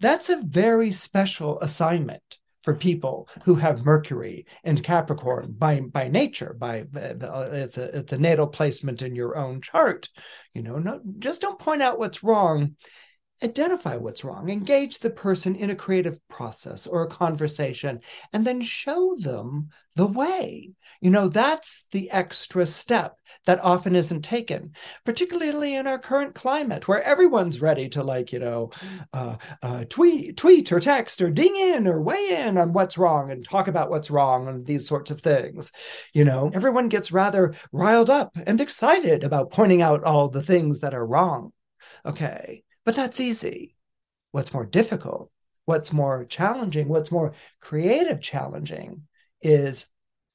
That's 0.00 0.28
a 0.28 0.42
very 0.42 0.92
special 0.92 1.60
assignment 1.60 2.38
for 2.62 2.74
people 2.74 3.28
who 3.44 3.54
have 3.54 3.84
Mercury 3.84 4.44
and 4.64 4.82
Capricorn 4.82 5.54
by 5.56 5.80
by 5.80 6.08
nature. 6.08 6.56
By 6.58 6.80
uh, 6.96 7.48
it's 7.52 7.78
a 7.78 7.98
it's 7.98 8.12
a 8.12 8.18
natal 8.18 8.48
placement 8.48 9.02
in 9.02 9.14
your 9.14 9.36
own 9.36 9.60
chart. 9.60 10.08
You 10.52 10.62
know, 10.62 10.78
no, 10.78 11.00
just 11.20 11.40
don't 11.40 11.60
point 11.60 11.82
out 11.82 11.98
what's 11.98 12.24
wrong 12.24 12.74
identify 13.42 13.96
what's 13.96 14.24
wrong, 14.24 14.48
engage 14.48 14.98
the 14.98 15.10
person 15.10 15.56
in 15.56 15.70
a 15.70 15.76
creative 15.76 16.18
process 16.28 16.86
or 16.86 17.02
a 17.02 17.08
conversation, 17.08 18.00
and 18.32 18.46
then 18.46 18.60
show 18.60 19.14
them 19.18 19.68
the 19.94 20.06
way. 20.06 20.70
You 21.00 21.10
know, 21.10 21.28
that's 21.28 21.86
the 21.90 22.10
extra 22.10 22.64
step 22.64 23.18
that 23.44 23.62
often 23.62 23.94
isn't 23.94 24.22
taken, 24.22 24.72
particularly 25.04 25.74
in 25.74 25.86
our 25.86 25.98
current 25.98 26.34
climate 26.34 26.88
where 26.88 27.02
everyone's 27.02 27.60
ready 27.60 27.88
to, 27.90 28.02
like, 28.02 28.32
you 28.32 28.38
know, 28.38 28.70
uh, 29.12 29.36
uh, 29.62 29.84
tweet, 29.84 30.36
tweet 30.36 30.72
or 30.72 30.80
text 30.80 31.20
or 31.20 31.30
ding 31.30 31.56
in 31.56 31.86
or 31.86 32.00
weigh 32.00 32.46
in 32.46 32.56
on 32.56 32.72
what's 32.72 32.96
wrong 32.96 33.30
and 33.30 33.44
talk 33.44 33.68
about 33.68 33.90
what's 33.90 34.10
wrong 34.10 34.48
and 34.48 34.66
these 34.66 34.88
sorts 34.88 35.10
of 35.10 35.20
things. 35.20 35.72
You 36.14 36.24
know, 36.24 36.50
everyone 36.54 36.88
gets 36.88 37.12
rather 37.12 37.54
riled 37.72 38.08
up 38.08 38.36
and 38.46 38.60
excited 38.60 39.24
about 39.24 39.50
pointing 39.50 39.82
out 39.82 40.04
all 40.04 40.28
the 40.28 40.42
things 40.42 40.80
that 40.80 40.94
are 40.94 41.06
wrong. 41.06 41.52
Okay 42.04 42.62
but 42.86 42.94
that's 42.94 43.20
easy. 43.20 43.76
What's 44.30 44.54
more 44.54 44.64
difficult, 44.64 45.30
what's 45.66 45.92
more 45.92 46.24
challenging, 46.24 46.88
what's 46.88 47.12
more 47.12 47.34
creative 47.60 48.22
challenging 48.22 49.02
is 49.42 49.86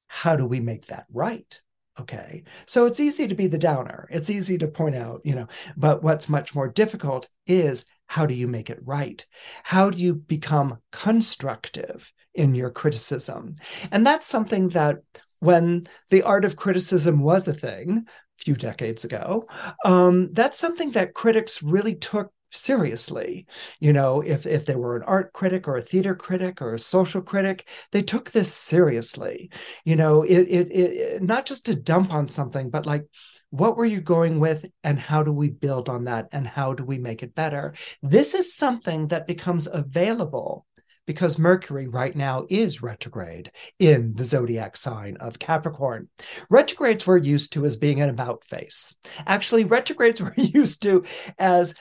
how 0.07 0.35
do 0.35 0.45
we 0.45 0.59
make 0.59 0.87
that 0.87 1.05
right? 1.11 1.59
Okay. 1.99 2.43
So 2.65 2.85
it's 2.85 2.99
easy 2.99 3.27
to 3.27 3.35
be 3.35 3.47
the 3.47 3.57
downer. 3.57 4.07
It's 4.11 4.29
easy 4.29 4.57
to 4.59 4.67
point 4.67 4.95
out, 4.95 5.21
you 5.23 5.35
know, 5.35 5.47
but 5.75 6.03
what's 6.03 6.29
much 6.29 6.53
more 6.53 6.67
difficult 6.67 7.27
is 7.47 7.85
how 8.07 8.25
do 8.25 8.33
you 8.33 8.47
make 8.47 8.69
it 8.69 8.79
right? 8.83 9.25
How 9.63 9.89
do 9.89 9.97
you 9.97 10.15
become 10.15 10.79
constructive 10.91 12.11
in 12.33 12.55
your 12.55 12.69
criticism? 12.69 13.55
And 13.91 14.05
that's 14.05 14.27
something 14.27 14.69
that 14.69 14.97
when 15.39 15.83
the 16.09 16.23
art 16.23 16.43
of 16.43 16.55
criticism 16.55 17.21
was 17.21 17.47
a 17.47 17.53
thing, 17.53 18.05
a 18.07 18.43
few 18.43 18.55
decades 18.55 19.05
ago, 19.05 19.47
um, 19.85 20.33
that's 20.33 20.57
something 20.57 20.91
that 20.91 21.13
critics 21.13 21.63
really 21.63 21.95
took 21.95 22.31
seriously. 22.51 23.47
You 23.79 23.93
know, 23.93 24.21
if 24.21 24.45
if 24.45 24.65
they 24.65 24.75
were 24.75 24.95
an 24.95 25.03
art 25.03 25.33
critic 25.33 25.67
or 25.67 25.77
a 25.77 25.81
theater 25.81 26.15
critic 26.15 26.61
or 26.61 26.73
a 26.73 26.79
social 26.79 27.21
critic, 27.21 27.67
they 27.91 28.01
took 28.01 28.31
this 28.31 28.53
seriously. 28.53 29.49
You 29.85 29.95
know, 29.95 30.23
it 30.23 30.41
it, 30.41 30.71
it 30.71 31.23
not 31.23 31.45
just 31.45 31.65
to 31.65 31.75
dump 31.75 32.13
on 32.13 32.27
something, 32.27 32.69
but 32.69 32.85
like 32.85 33.05
what 33.51 33.75
were 33.75 33.85
you 33.85 33.99
going 33.99 34.39
with 34.39 34.65
and 34.83 34.97
how 34.97 35.23
do 35.23 35.31
we 35.31 35.49
build 35.49 35.89
on 35.89 36.05
that 36.05 36.29
and 36.31 36.47
how 36.47 36.73
do 36.73 36.85
we 36.85 36.97
make 36.97 37.21
it 37.21 37.35
better? 37.35 37.73
This 38.01 38.33
is 38.33 38.55
something 38.55 39.09
that 39.09 39.27
becomes 39.27 39.67
available 39.67 40.65
because 41.05 41.37
Mercury 41.37 41.87
right 41.87 42.15
now 42.15 42.45
is 42.49 42.81
retrograde 42.81 43.51
in 43.79 44.13
the 44.15 44.23
zodiac 44.23 44.77
sign 44.77 45.17
of 45.17 45.39
Capricorn. 45.39 46.07
Retrogrades 46.49 47.05
we're 47.05 47.17
used 47.17 47.51
to 47.53 47.65
as 47.65 47.75
being 47.75 48.01
an 48.01 48.09
about 48.09 48.45
face. 48.45 48.93
Actually, 49.25 49.65
retrogrades 49.65 50.21
we're 50.21 50.33
used 50.37 50.83
to 50.83 51.03
as 51.37 51.73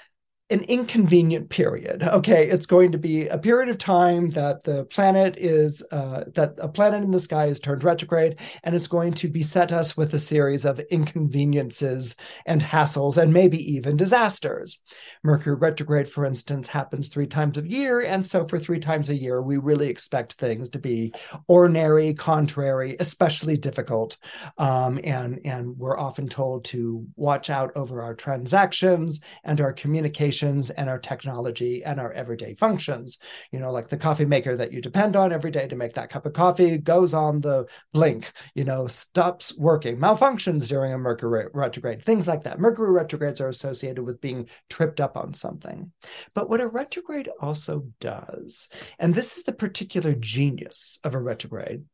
an 0.51 0.63
inconvenient 0.65 1.49
period. 1.49 2.03
Okay, 2.03 2.49
it's 2.49 2.67
going 2.67 2.91
to 2.91 2.99
be 2.99 3.29
a 3.29 3.39
period 3.39 3.69
of 3.69 3.79
time 3.79 4.31
that 4.31 4.65
the 4.65 4.85
planet 4.87 5.37
is 5.39 5.83
uh, 5.93 6.25
that 6.35 6.55
a 6.59 6.69
planet 6.69 7.05
in 7.05 7.13
the 7.13 7.21
sky 7.21 7.47
is 7.47 7.61
turned 7.61 7.85
retrograde, 7.85 8.37
and 8.65 8.75
it's 8.75 8.89
going 8.89 9.13
to 9.13 9.29
beset 9.29 9.71
us 9.71 9.97
with 9.97 10.13
a 10.13 10.19
series 10.19 10.65
of 10.65 10.81
inconveniences 10.91 12.17
and 12.47 12.61
hassles, 12.61 13.17
and 13.17 13.33
maybe 13.33 13.59
even 13.73 13.97
disasters. 13.97 14.81
Mercury 15.23 15.55
retrograde, 15.55 16.11
for 16.11 16.25
instance, 16.25 16.67
happens 16.67 17.07
three 17.07 17.29
times 17.29 17.57
a 17.57 17.69
year, 17.69 18.01
and 18.01 18.27
so 18.27 18.45
for 18.45 18.59
three 18.59 18.81
times 18.81 19.09
a 19.09 19.15
year, 19.15 19.41
we 19.41 19.57
really 19.57 19.89
expect 19.89 20.33
things 20.33 20.69
to 20.71 20.81
be 20.81 21.13
ordinary, 21.47 22.13
contrary, 22.13 22.97
especially 22.99 23.57
difficult, 23.57 24.17
um, 24.59 24.99
and 25.05 25.39
and 25.45 25.79
we're 25.79 25.99
often 25.99 26.29
told 26.29 26.65
to 26.65 27.07
watch 27.15 27.51
out 27.51 27.71
over 27.77 28.03
our 28.03 28.15
transactions 28.15 29.21
and 29.45 29.61
our 29.61 29.73
communication 29.73 30.40
and 30.43 30.89
our 30.89 30.99
technology 30.99 31.85
and 31.85 32.01
our 32.01 32.13
everyday 32.13 32.55
functions. 32.55 33.19
You 33.53 33.59
know, 33.59 33.71
like 33.71 33.89
the 33.89 33.97
coffee 33.97 34.25
maker 34.25 34.57
that 34.57 34.73
you 34.73 34.81
depend 34.81 35.17
on 35.17 35.33
every 35.33 35.51
day 35.51 35.69
to 35.69 35.77
make 35.77 35.95
that 35.95 36.11
cup 36.11 36.27
of 36.27 36.33
coffee 36.33 36.79
goes 36.79 37.15
on 37.15 37.41
the 37.41 37.67
blink, 37.93 38.33
you 38.55 38.65
know, 38.65 38.87
stops 38.87 39.57
working, 39.57 39.99
malfunctions 39.99 40.69
during 40.69 40.93
a 40.93 40.99
Mercury 40.99 41.47
retrograde, 41.53 42.03
things 42.03 42.27
like 42.27 42.45
that. 42.45 42.61
Mercury 42.61 42.91
retrogrades 42.93 43.41
are 43.41 43.49
associated 43.49 44.05
with 44.05 44.21
being 44.21 44.49
tripped 44.69 45.01
up 45.01 45.17
on 45.17 45.35
something. 45.35 45.93
But 46.35 46.49
what 46.49 46.61
a 46.61 46.69
retrograde 46.69 47.29
also 47.41 47.87
does, 48.01 48.69
and 48.99 49.15
this 49.15 49.37
is 49.37 49.45
the 49.45 49.53
particular 49.53 50.15
genius 50.15 50.99
of 51.05 51.15
a 51.15 51.21
retrograde, 51.21 51.85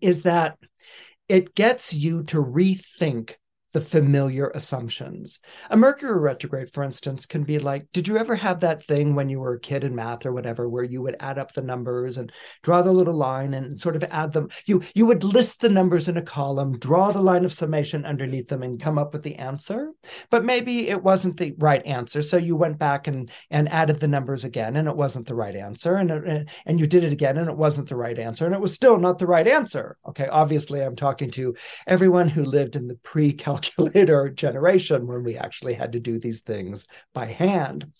is 0.00 0.22
that 0.22 0.58
it 1.28 1.54
gets 1.54 1.94
you 1.94 2.24
to 2.24 2.42
rethink 2.42 3.34
the 3.72 3.80
familiar 3.80 4.50
assumptions. 4.54 5.40
A 5.70 5.76
Mercury 5.76 6.18
retrograde, 6.20 6.72
for 6.72 6.82
instance, 6.82 7.24
can 7.24 7.42
be 7.44 7.58
like, 7.58 7.90
did 7.92 8.06
you 8.06 8.18
ever 8.18 8.36
have 8.36 8.60
that 8.60 8.82
thing 8.82 9.14
when 9.14 9.28
you 9.28 9.40
were 9.40 9.54
a 9.54 9.60
kid 9.60 9.82
in 9.82 9.94
math 9.94 10.26
or 10.26 10.32
whatever, 10.32 10.68
where 10.68 10.84
you 10.84 11.00
would 11.02 11.16
add 11.20 11.38
up 11.38 11.52
the 11.52 11.62
numbers 11.62 12.18
and 12.18 12.30
draw 12.62 12.82
the 12.82 12.92
little 12.92 13.14
line 13.14 13.54
and 13.54 13.78
sort 13.78 13.96
of 13.96 14.04
add 14.10 14.32
them? 14.32 14.48
You 14.66 14.82
you 14.94 15.06
would 15.06 15.24
list 15.24 15.60
the 15.60 15.70
numbers 15.70 16.08
in 16.08 16.18
a 16.18 16.22
column, 16.22 16.78
draw 16.78 17.12
the 17.12 17.22
line 17.22 17.44
of 17.44 17.52
summation 17.52 18.04
underneath 18.04 18.48
them, 18.48 18.62
and 18.62 18.80
come 18.80 18.98
up 18.98 19.14
with 19.14 19.22
the 19.22 19.36
answer. 19.36 19.92
But 20.30 20.44
maybe 20.44 20.88
it 20.88 21.02
wasn't 21.02 21.38
the 21.38 21.54
right 21.58 21.84
answer, 21.86 22.20
so 22.20 22.36
you 22.36 22.56
went 22.56 22.78
back 22.78 23.06
and 23.06 23.30
and 23.50 23.68
added 23.70 24.00
the 24.00 24.08
numbers 24.08 24.44
again, 24.44 24.76
and 24.76 24.86
it 24.86 24.96
wasn't 24.96 25.26
the 25.26 25.34
right 25.34 25.56
answer, 25.56 25.96
and 25.96 26.10
it, 26.10 26.48
and 26.66 26.78
you 26.78 26.86
did 26.86 27.04
it 27.04 27.12
again, 27.12 27.38
and 27.38 27.48
it 27.48 27.56
wasn't 27.56 27.88
the 27.88 27.96
right 27.96 28.18
answer, 28.18 28.44
and 28.44 28.54
it 28.54 28.60
was 28.60 28.74
still 28.74 28.98
not 28.98 29.18
the 29.18 29.26
right 29.26 29.48
answer. 29.48 29.96
Okay, 30.08 30.28
obviously, 30.28 30.82
I'm 30.82 30.96
talking 30.96 31.30
to 31.32 31.54
everyone 31.86 32.28
who 32.28 32.44
lived 32.44 32.76
in 32.76 32.86
the 32.86 32.96
pre-calculation 32.96 33.61
calculator 33.62 34.28
generation 34.28 35.06
when 35.06 35.24
we 35.24 35.36
actually 35.36 35.74
had 35.74 35.92
to 35.92 36.00
do 36.00 36.18
these 36.18 36.40
things 36.40 36.86
by 37.14 37.26
hand 37.26 37.90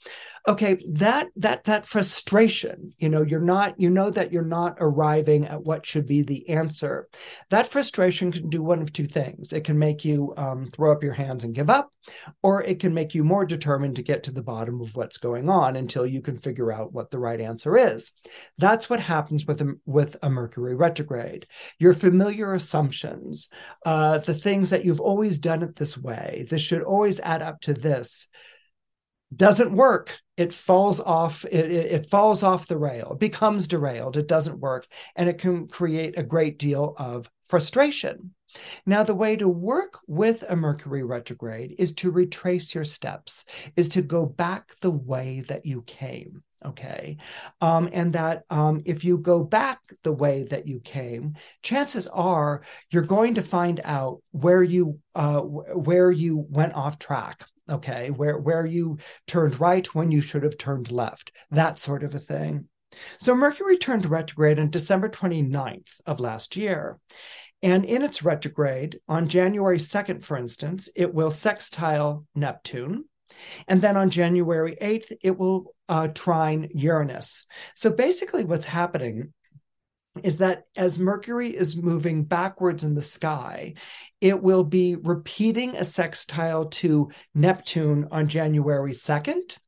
okay 0.47 0.83
that 0.89 1.29
that 1.37 1.65
that 1.65 1.87
frustration 1.87 2.93
you 2.99 3.09
know 3.09 3.23
you're 3.23 3.41
not 3.41 3.79
you 3.81 3.91
know 3.91 4.11
that 4.11 4.33
you're 4.33 4.43
not 4.43 4.77
arriving 4.81 5.47
at 5.47 5.63
what 5.63 5.87
should 5.87 6.07
be 6.07 6.23
the 6.23 6.49
answer. 6.49 7.09
That 7.51 7.67
frustration 7.67 8.33
can 8.33 8.49
do 8.49 8.63
one 8.63 8.83
of 8.83 8.93
two 8.93 9.07
things. 9.07 9.53
It 9.53 9.65
can 9.65 9.79
make 9.79 10.05
you 10.05 10.35
um, 10.37 10.67
throw 10.67 10.93
up 10.93 11.03
your 11.03 11.13
hands 11.13 11.45
and 11.45 11.55
give 11.55 11.71
up 11.71 11.93
or 12.43 12.63
it 12.63 12.81
can 12.81 12.93
make 12.93 13.15
you 13.15 13.23
more 13.23 13.45
determined 13.45 13.97
to 13.97 14.03
get 14.03 14.25
to 14.25 14.33
the 14.33 14.43
bottom 14.43 14.81
of 14.81 14.95
what's 14.97 15.19
going 15.19 15.49
on 15.49 15.77
until 15.77 16.07
you 16.07 16.21
can 16.21 16.37
figure 16.37 16.73
out 16.73 16.93
what 16.93 17.11
the 17.11 17.19
right 17.19 17.41
answer 17.41 17.77
is. 17.77 18.13
That's 18.59 18.91
what 18.91 19.01
happens 19.01 19.47
with 19.47 19.61
a, 19.61 19.75
with 19.87 20.17
a 20.23 20.31
mercury 20.31 20.75
retrograde. 20.75 21.47
Your 21.79 21.95
familiar 21.95 22.55
assumptions 22.55 23.49
uh, 23.85 24.19
the 24.19 24.35
things 24.35 24.71
that 24.71 24.85
you've 24.85 25.01
always 25.01 25.39
done 25.39 25.63
it 25.63 25.77
this 25.77 25.97
way 25.97 26.47
this 26.49 26.63
should 26.63 26.83
always 26.83 27.21
add 27.21 27.43
up 27.43 27.61
to 27.61 27.75
this 27.75 28.29
doesn't 29.35 29.73
work. 29.73 30.19
It 30.37 30.53
falls 30.53 31.01
off 31.01 31.45
it, 31.45 31.71
it, 31.71 32.11
falls 32.11 32.43
off 32.43 32.67
the 32.67 32.79
rail. 32.79 33.13
It 33.13 33.21
becomes 33.21 33.69
derailed. 33.69 34.17
It 34.17 34.29
doesn't 34.29 34.59
work. 34.59 34.87
And 35.17 35.29
it 35.29 35.39
can 35.39 35.69
create 35.69 36.19
a 36.19 36.23
great 36.23 36.59
deal 36.59 36.95
of 36.99 37.31
frustration. 37.49 38.35
Now 38.85 39.03
the 39.03 39.15
way 39.15 39.37
to 39.37 39.49
work 39.49 39.99
with 40.07 40.45
a 40.49 40.57
mercury 40.57 41.03
retrograde 41.03 41.77
is 41.79 41.93
to 41.95 42.11
retrace 42.11 42.75
your 42.75 42.85
steps 42.85 43.45
is 43.77 43.89
to 43.91 44.03
go 44.03 44.27
back 44.27 44.73
the 44.81 44.91
way 44.91 45.41
that 45.49 45.65
you 45.65 45.83
came 45.83 46.43
okay? 46.65 47.17
Um, 47.61 47.89
and 47.93 48.13
that 48.13 48.45
um, 48.51 48.83
if 48.85 49.05
you 49.05 49.19
go 49.19 49.43
back 49.43 49.81
the 50.03 50.13
way 50.13 50.45
that 50.45 50.67
you 50.67 50.81
came 50.81 51.35
chances 51.63 52.07
are 52.09 52.63
you're 52.91 53.03
going 53.03 53.35
to 53.35 53.43
find 53.43 53.81
out 53.85 54.23
where 54.31 54.63
you 54.63 54.99
uh, 55.15 55.41
where 55.41 56.11
you 56.11 56.47
went 56.49 56.75
off 56.75 56.99
track 56.99 57.45
okay 57.73 58.11
where 58.11 58.39
where 58.39 58.65
you 58.65 58.99
turned 59.27 59.61
right 59.61 59.95
when 59.95 60.11
you 60.11 60.21
should 60.21 60.43
have 60.43 60.59
turned 60.59 60.93
left 60.93 61.33
that 61.51 61.79
sort 61.79 62.03
of 62.03 62.15
a 62.15 62.19
thing. 62.19 62.69
So 63.19 63.35
mercury 63.35 63.79
turned 63.79 64.07
retrograde 64.07 64.59
on 64.59 64.71
december 64.71 65.09
29th 65.09 66.01
of 66.07 66.21
last 66.21 66.57
year. 66.57 66.99
And 67.65 67.85
in 67.85 68.03
its 68.03 68.23
retrograde 68.23 69.01
on 69.09 69.29
january 69.29 69.79
2nd 69.79 70.25
for 70.25 70.37
instance 70.37 70.89
it 70.95 71.13
will 71.15 71.31
sextile 71.31 72.27
neptune. 72.35 73.05
And 73.67 73.81
then 73.81 73.97
on 73.97 74.11
january 74.11 74.77
8th 74.81 75.13
it 75.23 75.39
will 75.39 75.75
uh, 75.93 76.09
trine 76.09 76.71
Uranus. 76.75 77.47
So 77.75 77.91
basically, 77.91 78.47
what's 78.47 78.65
happening 78.65 79.35
is 80.23 80.39
that 80.39 80.65
as 80.75 80.99
Mercury 80.99 81.55
is 81.55 81.77
moving 81.77 82.25
backwards 82.25 82.83
in 82.83 82.95
the 82.95 83.03
sky, 83.03 83.75
it 84.23 84.41
will 84.41 84.63
be 84.63 84.95
repeating 84.95 85.77
a 85.77 85.85
sextile 85.85 86.65
to 86.67 87.11
Neptune 87.35 88.07
on 88.13 88.29
January 88.29 88.93
2nd 88.93 89.59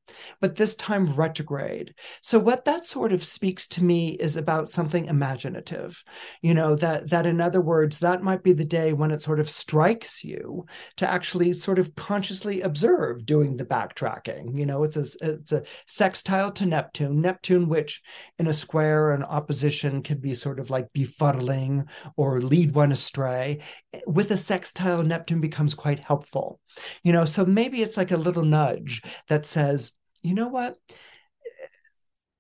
but 0.40 0.56
this 0.56 0.75
time 0.75 1.06
retrograde. 1.06 1.94
So 2.23 2.38
what 2.38 2.64
that 2.64 2.84
sort 2.84 3.12
of 3.12 3.25
speaks 3.25 3.66
to 3.68 3.84
me 3.84 4.11
is 4.11 4.37
about 4.37 4.68
something 4.68 5.06
imaginative. 5.06 6.02
You 6.42 6.54
know, 6.54 6.76
that 6.76 7.11
that 7.11 7.26
in 7.26 7.40
other 7.40 7.61
words, 7.61 8.00
that 8.00 8.23
might 8.23 8.42
be 8.42 8.52
the 8.52 8.64
day 8.64 8.92
when 8.92 9.11
it 9.11 9.23
sort 9.23 9.40
of 9.40 9.50
strikes 9.50 10.25
you 10.25 10.66
to 10.96 11.08
actually 11.08 11.52
sort 11.52 11.78
of 11.78 11.94
consciously 11.94 12.61
observe 12.61 13.26
doing 13.26 13.56
the 13.56 13.64
backtracking. 13.64 14.58
You 14.58 14.66
know, 14.66 14.84
it's 14.84 14.96
a 14.96 15.06
it's 15.20 15.52
a 15.52 15.64
sextile 15.87 16.52
to 16.52 16.66
Neptune, 16.66 17.20
Neptune 17.20 17.68
which 17.68 18.02
in 18.38 18.46
a 18.46 18.52
square 18.52 19.12
and 19.12 19.25
opposition 19.25 20.02
can 20.02 20.18
be 20.18 20.34
sort 20.34 20.61
of 20.61 20.70
like 20.70 20.92
befuddling 20.92 21.87
or 22.16 22.40
lead 22.40 22.75
one 22.75 22.92
astray. 22.92 23.61
With 24.06 24.30
a 24.30 24.37
sextile, 24.37 25.02
Neptune 25.02 25.40
becomes 25.40 25.75
quite 25.75 26.00
helpful. 26.00 26.61
You 27.02 27.12
know, 27.12 27.25
so 27.25 27.44
maybe 27.44 27.82
it's 27.82 27.96
like 27.96 28.11
a 28.11 28.16
little 28.16 28.44
nudge 28.44 29.02
that 29.28 29.46
says, 29.46 29.92
you 30.25 30.35
know 30.35 30.49
what? 30.49 30.78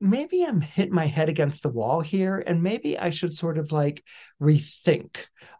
Maybe 0.04 0.44
I'm 0.44 0.60
hitting 0.60 0.94
my 0.94 1.06
head 1.06 1.28
against 1.28 1.62
the 1.62 1.70
wall 1.70 2.00
here, 2.00 2.42
and 2.46 2.62
maybe 2.62 2.98
I 2.98 3.10
should 3.10 3.34
sort 3.34 3.58
of 3.58 3.72
like 3.72 4.04
rethink 4.40 5.16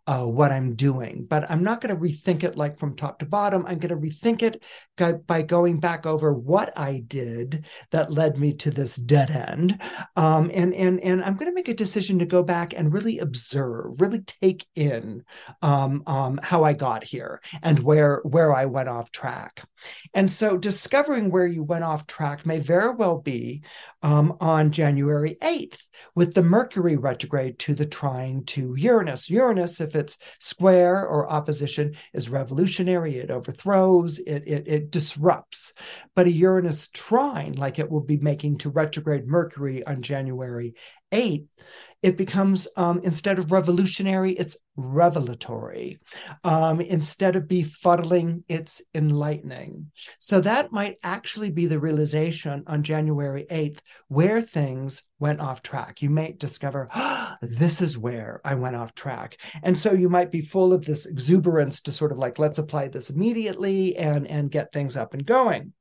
uh, 0.07 0.25
what 0.25 0.53
I'm 0.53 0.75
doing. 0.75 1.27
But 1.29 1.51
I'm 1.51 1.63
not 1.63 1.81
going 1.81 1.95
to 1.95 2.01
rethink 2.01 2.45
it 2.45 2.57
like 2.57 2.79
from 2.79 2.95
top 2.95 3.21
to 3.21 3.27
bottom. 3.27 3.65
I'm 3.67 3.79
going 3.79 3.89
to 3.89 4.09
rethink 4.09 4.43
it 4.43 4.63
by 5.27 5.43
going 5.43 5.81
back 5.81 6.07
over 6.07 6.33
what 6.33 6.77
I 6.79 7.03
did 7.07 7.65
that 7.91 8.11
led 8.11 8.37
me 8.37 8.53
to 8.55 8.71
this 8.71 8.97
dead 8.97 9.31
end. 9.31 9.81
Um, 10.17 10.51
and 10.53 10.75
and 10.75 11.01
and 11.01 11.25
I'm 11.25 11.37
going 11.37 11.51
to 11.51 11.55
make 11.55 11.69
a 11.69 11.75
decision 11.75 12.19
to 12.19 12.27
go 12.27 12.43
back 12.43 12.75
and 12.75 12.93
really 12.93 13.19
observe, 13.19 14.01
really 14.01 14.21
take 14.21 14.67
in 14.75 15.25
um, 15.63 16.03
um, 16.07 16.39
how 16.43 16.65
I 16.65 16.75
got 16.75 17.05
here 17.05 17.41
and 17.63 17.79
where 17.79 18.21
where 18.25 18.55
I 18.55 18.67
went 18.67 18.89
off 18.89 19.11
track. 19.11 19.65
And 20.13 20.31
so 20.31 20.59
discovering 20.59 21.31
where 21.31 21.47
you 21.47 21.63
went 21.63 21.85
off 21.85 22.07
track 22.07 22.45
may 22.45 22.59
very 22.59 22.95
well 22.95 23.21
be 23.21 23.63
um, 24.03 24.34
on 24.41 24.71
January 24.71 25.37
8th 25.41 25.81
with 26.15 26.35
the 26.35 26.43
Mercury 26.43 26.97
retrograde 26.97 27.59
to 27.61 27.75
the 27.75 27.87
trine 27.87 28.45
to 28.47 28.75
Uranus. 28.77 29.31
Uranus, 29.31 29.81
if 29.81 29.95
it's 29.95 30.19
square 30.39 31.07
or 31.07 31.31
opposition, 31.31 31.95
is 32.13 32.29
revolutionary. 32.29 33.17
It 33.17 33.31
overthrows, 33.31 34.19
it, 34.19 34.45
it, 34.47 34.65
it 34.67 34.91
disrupts. 34.91 35.73
But 36.15 36.27
a 36.27 36.31
Uranus 36.31 36.89
trine, 36.89 37.53
like 37.53 37.79
it 37.79 37.91
will 37.91 38.01
be 38.01 38.19
making 38.19 38.59
to 38.59 38.71
retrograde 38.71 39.27
Mercury 39.27 39.87
on 39.87 40.03
January 40.03 40.75
8th, 41.15 41.47
it 42.05 42.19
becomes 42.19 42.69
um, 42.77 43.01
instead 43.03 43.39
of 43.39 43.51
revolutionary, 43.51 44.33
it's 44.33 44.59
revelatory. 44.77 46.01
Um, 46.45 46.83
instead 46.83 47.35
of 47.35 47.45
befuddling, 47.45 48.45
it's 48.47 48.83
enlightening. 48.95 49.91
So 50.19 50.43
that 50.43 50.71
might 50.71 50.97
actually 51.03 51.51
be 51.51 51.65
the 51.65 51.79
realization 51.79 52.63
on 52.67 52.83
January 52.83 53.47
8th 53.51 53.79
where 54.09 54.43
things 54.43 55.05
went 55.19 55.41
off 55.41 55.63
track. 55.63 56.03
You 56.03 56.11
might 56.11 56.39
discover, 56.39 56.91
oh, 56.95 57.37
this 57.41 57.81
is 57.81 57.97
where 57.97 58.43
I 58.45 58.55
went 58.55 58.77
off 58.77 58.95
track. 58.95 59.39
And 59.63 59.79
so 59.79 59.95
you 59.95 60.11
might 60.11 60.31
be 60.31 60.43
full 60.43 60.75
of 60.75 60.85
this 60.85 61.07
exuberance 61.07 61.81
to 61.83 61.93
sort 61.93 62.13
of 62.13 62.19
like, 62.19 62.39
let's 62.39 62.59
apply 62.59 62.89
this 62.89 63.09
immediately 63.09 63.97
and, 63.97 64.27
and 64.27 64.51
get 64.51 64.73
things 64.73 64.99
up 64.99 65.15
and 65.15 65.25
going. 65.25 65.73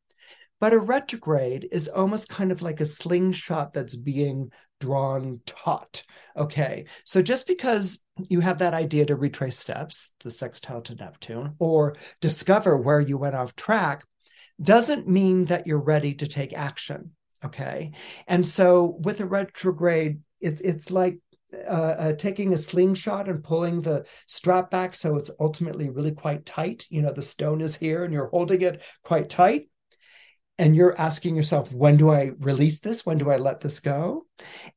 But 0.64 0.72
a 0.72 0.80
retrograde 0.80 1.68
is 1.74 1.90
almost 1.90 2.30
kind 2.30 2.50
of 2.50 2.62
like 2.62 2.80
a 2.80 2.86
slingshot 2.86 3.74
that's 3.74 3.98
being 3.98 4.50
drawn 4.80 5.42
taut. 5.46 6.04
Okay. 6.38 6.86
So 7.04 7.22
just 7.22 7.48
because 7.48 8.00
you 8.30 8.40
have 8.40 8.60
that 8.60 8.74
idea 8.74 9.06
to 9.08 9.18
retrace 9.18 9.60
steps, 9.60 10.12
the 10.24 10.32
sextile 10.32 10.80
to 10.84 10.96
Neptune, 10.96 11.56
or 11.60 11.98
discover 12.22 12.78
where 12.78 13.02
you 13.02 13.18
went 13.18 13.36
off 13.36 13.58
track, 13.58 14.06
doesn't 14.62 15.06
mean 15.06 15.44
that 15.48 15.68
you're 15.68 15.82
ready 15.82 16.14
to 16.14 16.28
take 16.28 16.54
action. 16.54 17.12
Okay. 17.44 17.92
And 18.26 18.48
so 18.48 18.98
with 19.02 19.20
a 19.20 19.26
retrograde, 19.26 20.22
it's 20.40 20.62
it's 20.62 20.90
like 20.90 21.20
uh, 21.54 21.96
uh, 22.04 22.14
taking 22.14 22.54
a 22.54 22.58
slingshot 22.58 23.28
and 23.28 23.44
pulling 23.44 23.82
the 23.82 24.06
strap 24.28 24.72
back 24.72 24.96
so 24.96 25.18
it's 25.18 25.30
ultimately 25.42 25.90
really 25.90 26.14
quite 26.14 26.46
tight. 26.46 26.86
You 26.90 27.02
know, 27.02 27.12
the 27.12 27.22
stone 27.22 27.60
is 27.60 27.76
here 27.76 28.06
and 28.06 28.14
you're 28.14 28.30
holding 28.30 28.62
it 28.62 28.82
quite 29.04 29.30
tight 29.30 29.68
and 30.60 30.76
you're 30.76 31.00
asking 31.00 31.36
yourself, 31.36 31.74
when 31.74 31.98
do 31.98 32.12
I 32.12 32.32
release 32.40 32.80
this? 32.80 33.06
When 33.06 33.18
do 33.18 33.32
I 33.32 33.38
let 33.38 33.62
this 33.62 33.80
go? 33.80 34.28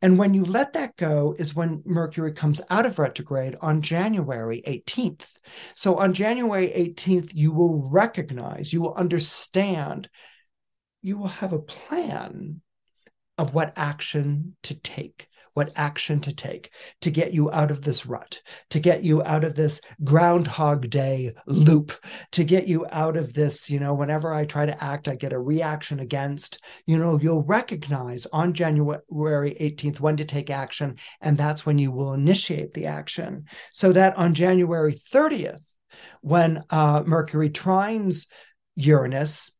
And 0.00 0.18
when 0.18 0.32
you 0.32 0.44
let 0.44 0.72
that 0.72 0.96
go 0.96 1.34
is 1.38 1.54
when 1.54 1.82
Mercury 1.84 2.32
comes 2.32 2.62
out 2.70 2.86
of 2.86 2.98
retrograde 2.98 3.56
on 3.60 3.82
January 3.82 4.62
18th. 4.66 5.28
So 5.74 5.96
on 5.96 6.14
January 6.14 6.68
18th, 6.68 7.34
you 7.34 7.52
will 7.52 7.88
recognize, 7.90 8.72
you 8.72 8.80
will 8.80 8.94
understand, 8.94 10.08
you 11.02 11.18
will 11.18 11.28
have 11.28 11.52
a 11.52 11.58
plan 11.58 12.62
of 13.36 13.52
what 13.52 13.74
action 13.76 14.56
to 14.62 14.74
take 14.74 15.28
what 15.56 15.72
action 15.74 16.20
to 16.20 16.34
take 16.34 16.70
to 17.00 17.10
get 17.10 17.32
you 17.32 17.50
out 17.50 17.70
of 17.70 17.80
this 17.80 18.04
rut, 18.04 18.42
to 18.68 18.78
get 18.78 19.02
you 19.02 19.22
out 19.24 19.42
of 19.42 19.54
this 19.54 19.80
Groundhog 20.04 20.90
Day 20.90 21.32
loop, 21.46 21.92
to 22.32 22.44
get 22.44 22.68
you 22.68 22.86
out 22.92 23.16
of 23.16 23.32
this, 23.32 23.70
you 23.70 23.80
know, 23.80 23.94
whenever 23.94 24.34
I 24.34 24.44
try 24.44 24.66
to 24.66 24.84
act, 24.84 25.08
I 25.08 25.14
get 25.14 25.32
a 25.32 25.38
reaction 25.38 25.98
against, 25.98 26.62
you 26.86 26.98
know, 26.98 27.18
you'll 27.18 27.42
recognize 27.42 28.26
on 28.34 28.52
January 28.52 29.56
18th 29.58 29.98
when 29.98 30.18
to 30.18 30.26
take 30.26 30.50
action. 30.50 30.96
And 31.22 31.38
that's 31.38 31.64
when 31.64 31.78
you 31.78 31.90
will 31.90 32.12
initiate 32.12 32.74
the 32.74 32.88
action. 32.88 33.46
So 33.70 33.94
that 33.94 34.18
on 34.18 34.34
January 34.34 34.92
30th, 34.92 35.60
when 36.20 36.64
uh, 36.68 37.02
Mercury 37.06 37.48
trines 37.48 38.26
Uranus, 38.74 39.52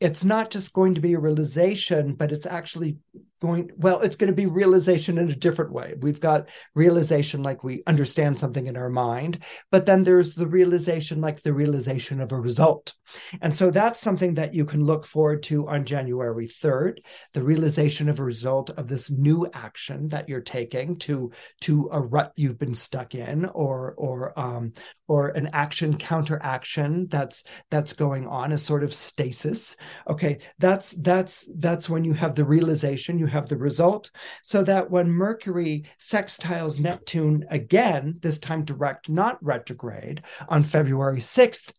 it's 0.00 0.24
not 0.24 0.50
just 0.50 0.72
going 0.72 0.96
to 0.96 1.00
be 1.00 1.14
a 1.14 1.20
realization, 1.20 2.14
but 2.14 2.32
it's 2.32 2.46
actually 2.46 2.98
going 3.40 3.70
well 3.76 4.00
it's 4.00 4.16
going 4.16 4.30
to 4.30 4.36
be 4.36 4.46
realization 4.46 5.18
in 5.18 5.30
a 5.30 5.36
different 5.36 5.72
way. 5.72 5.94
We've 6.00 6.20
got 6.20 6.48
realization 6.74 7.42
like 7.42 7.64
we 7.64 7.82
understand 7.86 8.38
something 8.38 8.66
in 8.66 8.76
our 8.76 8.90
mind 8.90 9.42
but 9.70 9.86
then 9.86 10.02
there's 10.02 10.34
the 10.34 10.46
realization 10.46 11.20
like 11.20 11.42
the 11.42 11.52
realization 11.52 12.20
of 12.20 12.32
a 12.32 12.40
result. 12.40 12.94
And 13.40 13.54
so 13.54 13.70
that's 13.70 14.00
something 14.00 14.34
that 14.34 14.54
you 14.54 14.64
can 14.64 14.84
look 14.84 15.06
forward 15.06 15.42
to 15.44 15.68
on 15.68 15.84
january 15.84 16.48
3rd 16.48 16.98
the 17.32 17.42
realization 17.42 18.08
of 18.08 18.18
a 18.18 18.24
result 18.24 18.70
of 18.70 18.88
this 18.88 19.10
new 19.10 19.46
action 19.52 20.08
that 20.08 20.28
you're 20.28 20.40
taking 20.40 20.98
to 20.98 21.30
to 21.60 21.88
a 21.92 22.00
rut 22.00 22.32
you've 22.36 22.58
been 22.58 22.74
stuck 22.74 23.14
in 23.14 23.46
or 23.46 23.94
or 23.96 24.38
um 24.38 24.72
or 25.08 25.28
an 25.28 25.48
action 25.52 25.96
counteraction 25.96 27.06
that's 27.08 27.44
that's 27.70 27.92
going 27.92 28.26
on 28.26 28.52
a 28.52 28.58
sort 28.58 28.82
of 28.82 28.92
stasis. 28.92 29.76
Okay 30.08 30.38
that's 30.58 30.92
that's 31.00 31.48
that's 31.58 31.88
when 31.88 32.04
you 32.04 32.12
have 32.12 32.34
the 32.34 32.44
realization 32.44 33.18
you 33.18 33.25
have 33.26 33.48
the 33.48 33.56
result. 33.56 34.10
So 34.42 34.62
that 34.64 34.90
when 34.90 35.10
mercury 35.10 35.84
sextiles 35.98 36.80
neptune 36.80 37.44
again 37.50 38.18
this 38.22 38.38
time 38.38 38.64
direct 38.64 39.08
not 39.08 39.42
retrograde 39.42 40.22
on 40.48 40.62
february 40.62 41.20
6th 41.20 41.72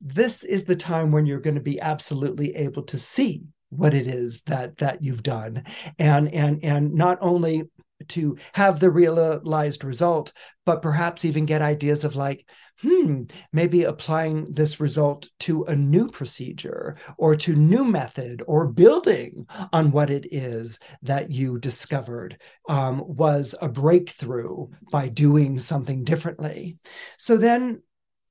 this 0.00 0.44
is 0.44 0.64
the 0.64 0.76
time 0.76 1.10
when 1.10 1.26
you're 1.26 1.40
going 1.40 1.54
to 1.54 1.60
be 1.60 1.80
absolutely 1.80 2.54
able 2.54 2.82
to 2.84 2.98
see 2.98 3.42
what 3.70 3.94
it 3.94 4.06
is 4.06 4.42
that 4.42 4.78
that 4.78 5.02
you've 5.02 5.22
done. 5.22 5.64
And 5.98 6.32
and 6.32 6.62
and 6.64 6.94
not 6.94 7.18
only 7.20 7.64
to 8.06 8.36
have 8.52 8.78
the 8.78 8.90
realized 8.90 9.84
result 9.84 10.32
but 10.64 10.82
perhaps 10.82 11.24
even 11.24 11.46
get 11.46 11.62
ideas 11.62 12.04
of 12.04 12.16
like 12.16 12.46
hmm, 12.80 13.22
maybe 13.52 13.84
applying 13.84 14.44
this 14.52 14.78
result 14.80 15.28
to 15.40 15.64
a 15.64 15.74
new 15.74 16.08
procedure 16.08 16.96
or 17.16 17.34
to 17.34 17.54
new 17.54 17.84
method 17.84 18.42
or 18.46 18.68
building 18.68 19.46
on 19.72 19.90
what 19.90 20.10
it 20.10 20.32
is 20.32 20.78
that 21.02 21.30
you 21.30 21.58
discovered 21.58 22.40
um, 22.68 23.02
was 23.04 23.54
a 23.60 23.68
breakthrough 23.68 24.66
by 24.92 25.08
doing 25.08 25.58
something 25.58 26.04
differently. 26.04 26.78
So 27.16 27.36
then 27.36 27.82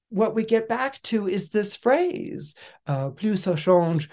what 0.10 0.34
we 0.34 0.46
get 0.46 0.70
back 0.70 1.02
to 1.04 1.28
is 1.28 1.50
this 1.50 1.76
phrase, 1.76 2.56
uh, 2.86 3.10
plus 3.10 3.44
ça 3.44 3.58
change, 3.58 4.10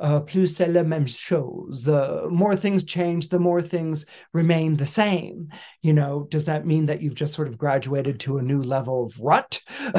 uh, 0.00 0.20
plus 0.20 0.56
c'est 0.56 0.66
la 0.66 0.82
même 0.82 1.06
chose. 1.06 1.84
The 1.84 2.26
more 2.30 2.56
things 2.56 2.84
change, 2.84 3.28
the 3.28 3.38
more 3.38 3.60
things 3.60 4.06
remain 4.32 4.76
the 4.76 4.86
same. 4.86 5.48
You 5.82 5.92
know, 5.92 6.26
does 6.30 6.46
that 6.46 6.66
mean 6.66 6.86
that 6.86 7.02
you've 7.02 7.14
just 7.14 7.34
sort 7.34 7.48
of 7.48 7.58
graduated 7.58 8.18
to 8.20 8.38
a 8.38 8.42
new 8.42 8.62
level 8.62 9.04
of 9.04 9.20
rut? 9.20 9.60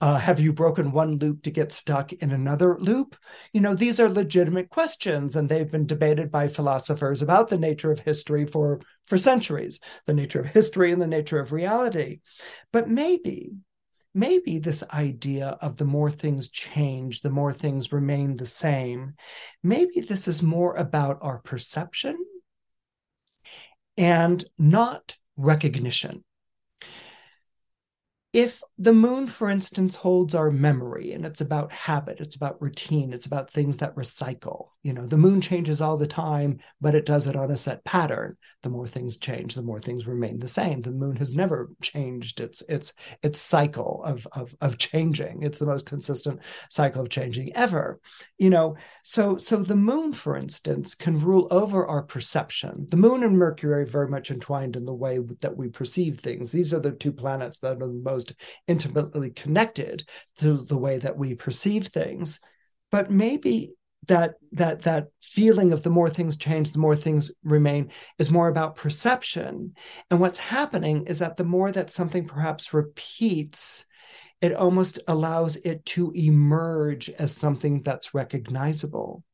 uh, 0.00 0.18
have 0.18 0.40
you 0.40 0.52
broken 0.52 0.90
one 0.90 1.16
loop 1.16 1.42
to 1.42 1.50
get 1.50 1.70
stuck 1.70 2.14
in 2.14 2.30
another 2.30 2.78
loop? 2.78 3.14
You 3.52 3.60
know, 3.60 3.74
these 3.74 4.00
are 4.00 4.08
legitimate 4.08 4.70
questions, 4.70 5.36
and 5.36 5.48
they've 5.48 5.70
been 5.70 5.86
debated 5.86 6.30
by 6.30 6.48
philosophers 6.48 7.20
about 7.20 7.48
the 7.48 7.58
nature 7.58 7.92
of 7.92 8.00
history 8.00 8.46
for 8.46 8.80
for 9.06 9.18
centuries. 9.18 9.80
The 10.06 10.14
nature 10.14 10.40
of 10.40 10.46
history 10.46 10.92
and 10.92 11.00
the 11.00 11.06
nature 11.06 11.38
of 11.38 11.52
reality, 11.52 12.20
but 12.72 12.88
maybe 12.88 13.52
maybe 14.16 14.58
this 14.58 14.82
idea 14.94 15.58
of 15.60 15.76
the 15.76 15.84
more 15.84 16.10
things 16.10 16.48
change, 16.48 17.20
the 17.20 17.30
more 17.30 17.52
things 17.52 17.92
remain 17.92 18.36
the 18.36 18.46
same, 18.46 19.14
maybe 19.62 20.00
this 20.00 20.26
is 20.26 20.42
more 20.42 20.74
about 20.74 21.18
our 21.20 21.38
perception 21.38 22.16
and 23.98 24.42
not 24.58 25.16
recognition 25.36 26.24
if 28.32 28.62
the 28.76 28.92
moon, 28.92 29.26
for 29.26 29.48
instance, 29.48 29.96
holds 29.96 30.34
our 30.34 30.50
memory 30.50 31.12
and 31.12 31.24
it's 31.24 31.40
about 31.40 31.72
habit, 31.72 32.20
it's 32.20 32.36
about 32.36 32.60
routine, 32.60 33.14
it's 33.14 33.24
about 33.24 33.50
things 33.50 33.78
that 33.78 33.96
recycle. 33.96 34.68
You 34.82 34.92
know, 34.92 35.06
the 35.06 35.16
moon 35.16 35.40
changes 35.40 35.80
all 35.80 35.96
the 35.96 36.06
time, 36.06 36.58
but 36.80 36.94
it 36.94 37.06
does 37.06 37.26
it 37.26 37.34
on 37.34 37.50
a 37.50 37.56
set 37.56 37.82
pattern. 37.84 38.36
The 38.62 38.68
more 38.68 38.86
things 38.86 39.16
change, 39.16 39.54
the 39.54 39.62
more 39.62 39.80
things 39.80 40.06
remain 40.06 40.38
the 40.38 40.48
same. 40.48 40.82
The 40.82 40.92
moon 40.92 41.16
has 41.16 41.34
never 41.34 41.70
changed 41.80 42.40
its 42.40 42.62
its 42.68 42.92
its 43.22 43.40
cycle 43.40 44.02
of 44.04 44.26
of 44.32 44.54
of 44.60 44.76
changing. 44.76 45.42
It's 45.42 45.58
the 45.58 45.66
most 45.66 45.86
consistent 45.86 46.40
cycle 46.70 47.02
of 47.02 47.08
changing 47.08 47.56
ever. 47.56 48.00
You 48.38 48.50
know, 48.50 48.76
so 49.02 49.38
so 49.38 49.56
the 49.56 49.76
moon, 49.76 50.12
for 50.12 50.36
instance, 50.36 50.94
can 50.94 51.18
rule 51.18 51.48
over 51.50 51.86
our 51.86 52.02
perception. 52.02 52.86
The 52.90 52.96
moon 52.96 53.24
and 53.24 53.38
Mercury 53.38 53.82
are 53.82 53.86
very 53.86 54.08
much 54.08 54.30
entwined 54.30 54.76
in 54.76 54.84
the 54.84 54.94
way 54.94 55.20
that 55.40 55.56
we 55.56 55.68
perceive 55.68 56.18
things. 56.18 56.52
These 56.52 56.74
are 56.74 56.80
the 56.80 56.92
two 56.92 57.12
planets 57.12 57.58
that 57.58 57.82
are 57.82 57.86
the 57.86 57.88
most 57.88 58.25
intimately 58.66 59.30
connected 59.30 60.04
to 60.38 60.58
the 60.58 60.76
way 60.76 60.98
that 60.98 61.16
we 61.16 61.34
perceive 61.34 61.88
things. 61.88 62.40
But 62.90 63.10
maybe 63.10 63.72
that 64.08 64.34
that 64.52 64.82
that 64.82 65.08
feeling 65.20 65.72
of 65.72 65.82
the 65.82 65.90
more 65.90 66.08
things 66.08 66.36
change 66.36 66.70
the 66.70 66.78
more 66.78 66.94
things 66.94 67.30
remain 67.42 67.90
is 68.18 68.30
more 68.30 68.48
about 68.48 68.76
perception. 68.76 69.74
And 70.10 70.20
what's 70.20 70.38
happening 70.38 71.06
is 71.06 71.18
that 71.18 71.36
the 71.36 71.44
more 71.44 71.72
that 71.72 71.90
something 71.90 72.26
perhaps 72.26 72.72
repeats 72.72 73.84
it 74.40 74.52
almost 74.52 74.98
allows 75.08 75.56
it 75.56 75.84
to 75.86 76.12
emerge 76.14 77.08
as 77.10 77.34
something 77.34 77.82
that's 77.82 78.14
recognizable 78.14 79.24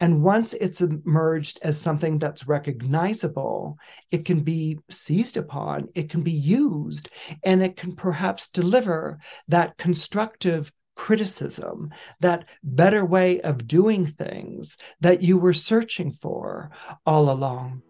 and 0.00 0.22
once 0.22 0.54
it's 0.54 0.80
emerged 0.80 1.58
as 1.62 1.80
something 1.80 2.18
that's 2.18 2.46
recognizable, 2.46 3.78
it 4.10 4.24
can 4.24 4.40
be 4.40 4.78
seized 4.90 5.36
upon, 5.36 5.88
it 5.94 6.08
can 6.08 6.22
be 6.22 6.32
used, 6.32 7.08
and 7.44 7.62
it 7.62 7.76
can 7.76 7.94
perhaps 7.94 8.48
deliver 8.48 9.18
that 9.48 9.76
constructive 9.76 10.72
criticism, 10.96 11.90
that 12.20 12.46
better 12.62 13.04
way 13.04 13.40
of 13.40 13.66
doing 13.66 14.06
things 14.06 14.76
that 15.00 15.22
you 15.22 15.38
were 15.38 15.54
searching 15.54 16.10
for 16.10 16.70
all 17.06 17.30
along. 17.30 17.82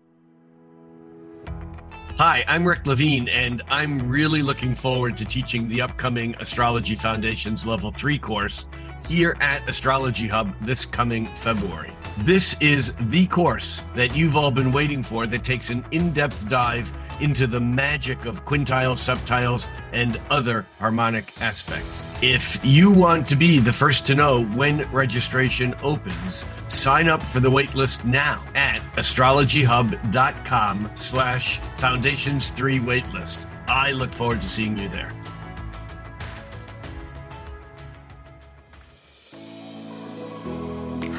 Hi, 2.16 2.44
I'm 2.46 2.68
Rick 2.68 2.86
Levine, 2.86 3.28
and 3.30 3.62
I'm 3.70 3.98
really 3.98 4.42
looking 4.42 4.74
forward 4.74 5.16
to 5.16 5.24
teaching 5.24 5.68
the 5.68 5.80
upcoming 5.80 6.34
Astrology 6.38 6.94
Foundations 6.94 7.64
Level 7.64 7.92
3 7.92 8.18
course 8.18 8.66
here 9.08 9.36
at 9.40 9.68
Astrology 9.68 10.28
Hub 10.28 10.54
this 10.60 10.84
coming 10.84 11.26
February. 11.36 11.92
This 12.18 12.56
is 12.60 12.94
the 12.96 13.26
course 13.28 13.82
that 13.94 14.14
you've 14.16 14.36
all 14.36 14.50
been 14.50 14.72
waiting 14.72 15.02
for 15.02 15.26
that 15.26 15.44
takes 15.44 15.70
an 15.70 15.84
in 15.90 16.12
depth 16.12 16.48
dive 16.48 16.92
into 17.20 17.46
the 17.46 17.60
magic 17.60 18.24
of 18.24 18.44
quintiles, 18.44 18.98
septiles, 18.98 19.68
and 19.92 20.20
other 20.30 20.66
harmonic 20.78 21.40
aspects. 21.40 22.02
If 22.22 22.58
you 22.64 22.90
want 22.92 23.28
to 23.28 23.36
be 23.36 23.58
the 23.58 23.72
first 23.72 24.06
to 24.08 24.14
know 24.14 24.44
when 24.46 24.90
registration 24.90 25.74
opens, 25.82 26.44
sign 26.68 27.08
up 27.08 27.22
for 27.22 27.40
the 27.40 27.50
waitlist 27.50 28.04
now 28.04 28.44
at 28.54 28.80
astrologyhub.com 28.94 30.90
slash 30.94 31.60
foundations3 31.60 32.80
waitlist. 32.80 33.46
I 33.68 33.92
look 33.92 34.12
forward 34.12 34.42
to 34.42 34.48
seeing 34.48 34.76
you 34.76 34.88
there. 34.88 35.12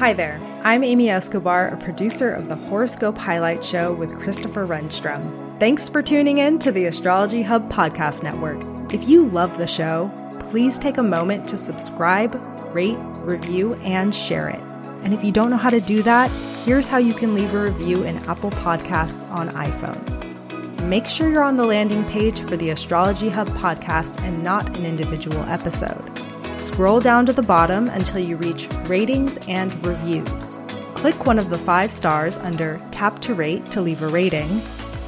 Hi 0.02 0.12
there. 0.12 0.40
I'm 0.64 0.82
Amy 0.82 1.10
Escobar, 1.10 1.68
a 1.68 1.76
producer 1.76 2.34
of 2.34 2.48
the 2.48 2.56
Horoscope 2.56 3.16
Highlight 3.16 3.64
Show 3.64 3.92
with 3.92 4.18
Christopher 4.18 4.66
Renstrom. 4.66 5.60
Thanks 5.60 5.88
for 5.88 6.02
tuning 6.02 6.38
in 6.38 6.58
to 6.58 6.72
the 6.72 6.86
Astrology 6.86 7.40
Hub 7.40 7.70
Podcast 7.70 8.24
Network. 8.24 8.60
If 8.92 9.08
you 9.08 9.26
love 9.28 9.58
the 9.58 9.66
show, 9.68 10.10
please 10.50 10.76
take 10.76 10.98
a 10.98 11.04
moment 11.04 11.46
to 11.50 11.56
subscribe, 11.56 12.34
rate, 12.74 12.98
review, 13.20 13.74
and 13.74 14.12
share 14.12 14.48
it. 14.48 14.58
And 15.04 15.14
if 15.14 15.22
you 15.22 15.30
don't 15.30 15.50
know 15.50 15.56
how 15.56 15.70
to 15.70 15.80
do 15.80 16.02
that, 16.02 16.32
here's 16.64 16.88
how 16.88 16.98
you 16.98 17.14
can 17.14 17.36
leave 17.36 17.54
a 17.54 17.62
review 17.62 18.02
in 18.02 18.18
Apple 18.28 18.50
Podcasts 18.50 19.30
on 19.30 19.50
iPhone. 19.50 20.82
Make 20.88 21.06
sure 21.06 21.30
you're 21.30 21.44
on 21.44 21.56
the 21.56 21.64
landing 21.64 22.04
page 22.06 22.40
for 22.40 22.56
the 22.56 22.70
Astrology 22.70 23.28
Hub 23.28 23.50
podcast 23.50 24.20
and 24.22 24.42
not 24.42 24.76
an 24.76 24.84
individual 24.84 25.44
episode. 25.44 26.31
Scroll 26.62 27.00
down 27.00 27.26
to 27.26 27.32
the 27.32 27.42
bottom 27.42 27.88
until 27.88 28.20
you 28.20 28.36
reach 28.36 28.68
Ratings 28.84 29.36
and 29.48 29.84
Reviews. 29.84 30.56
Click 30.94 31.26
one 31.26 31.36
of 31.40 31.50
the 31.50 31.58
five 31.58 31.92
stars 31.92 32.38
under 32.38 32.80
Tap 32.92 33.18
to 33.22 33.34
Rate 33.34 33.68
to 33.72 33.80
leave 33.80 34.00
a 34.00 34.06
rating, 34.06 34.62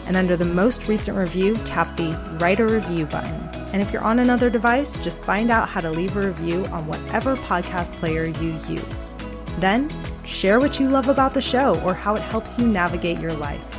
and 0.07 0.17
under 0.17 0.37
the 0.37 0.45
most 0.45 0.89
recent 0.89 1.17
review, 1.17 1.55
tap 1.59 1.97
the 1.97 2.11
Write 2.41 2.59
a 2.59 2.67
Review 2.67 3.07
button. 3.07 3.41
And 3.73 3.81
if 3.81 3.93
you're 3.93 4.03
on 4.03 4.19
another 4.19 4.51
device, 4.51 4.97
just 4.97 5.23
find 5.23 5.49
out 5.53 5.69
how 5.69 5.81
to 5.81 5.93
leave 5.93 6.17
a 6.17 6.27
review 6.27 6.67
on 6.67 6.89
whatever 6.89 7.37
podcast 7.37 7.95
player 7.99 8.27
you 8.27 8.59
use. 8.69 9.17
Then, 9.61 9.93
share 10.25 10.59
what 10.59 10.81
you 10.81 10.89
love 10.89 11.09
about 11.09 11.35
the 11.35 11.41
show 11.41 11.81
or 11.83 11.95
how 11.95 12.17
it 12.17 12.23
helps 12.23 12.59
you 12.59 12.67
navigate 12.67 13.21
your 13.21 13.33
life. 13.33 13.79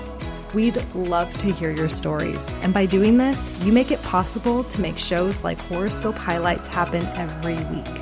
We'd 0.56 0.82
love 0.96 1.38
to 1.40 1.52
hear 1.52 1.70
your 1.70 1.90
stories. 1.90 2.48
And 2.62 2.74
by 2.74 2.86
doing 2.86 3.18
this, 3.18 3.54
you 3.66 3.74
make 3.74 3.92
it 3.92 4.02
possible 4.04 4.64
to 4.64 4.80
make 4.80 4.98
shows 4.98 5.44
like 5.44 5.60
Horoscope 5.60 6.18
Highlights 6.18 6.70
happen 6.70 7.06
every 7.08 7.56
week. 7.76 8.02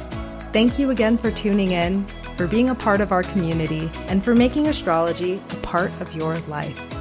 Thank 0.54 0.78
you 0.78 0.92
again 0.92 1.18
for 1.18 1.32
tuning 1.32 1.72
in, 1.72 2.06
for 2.38 2.46
being 2.46 2.70
a 2.70 2.76
part 2.76 3.02
of 3.02 3.12
our 3.12 3.24
community, 3.24 3.90
and 4.08 4.24
for 4.24 4.36
making 4.36 4.68
astrology 4.68 5.42
a 5.50 5.56
part 5.56 5.92
of 6.00 6.16
your 6.16 6.38
life. 6.42 6.93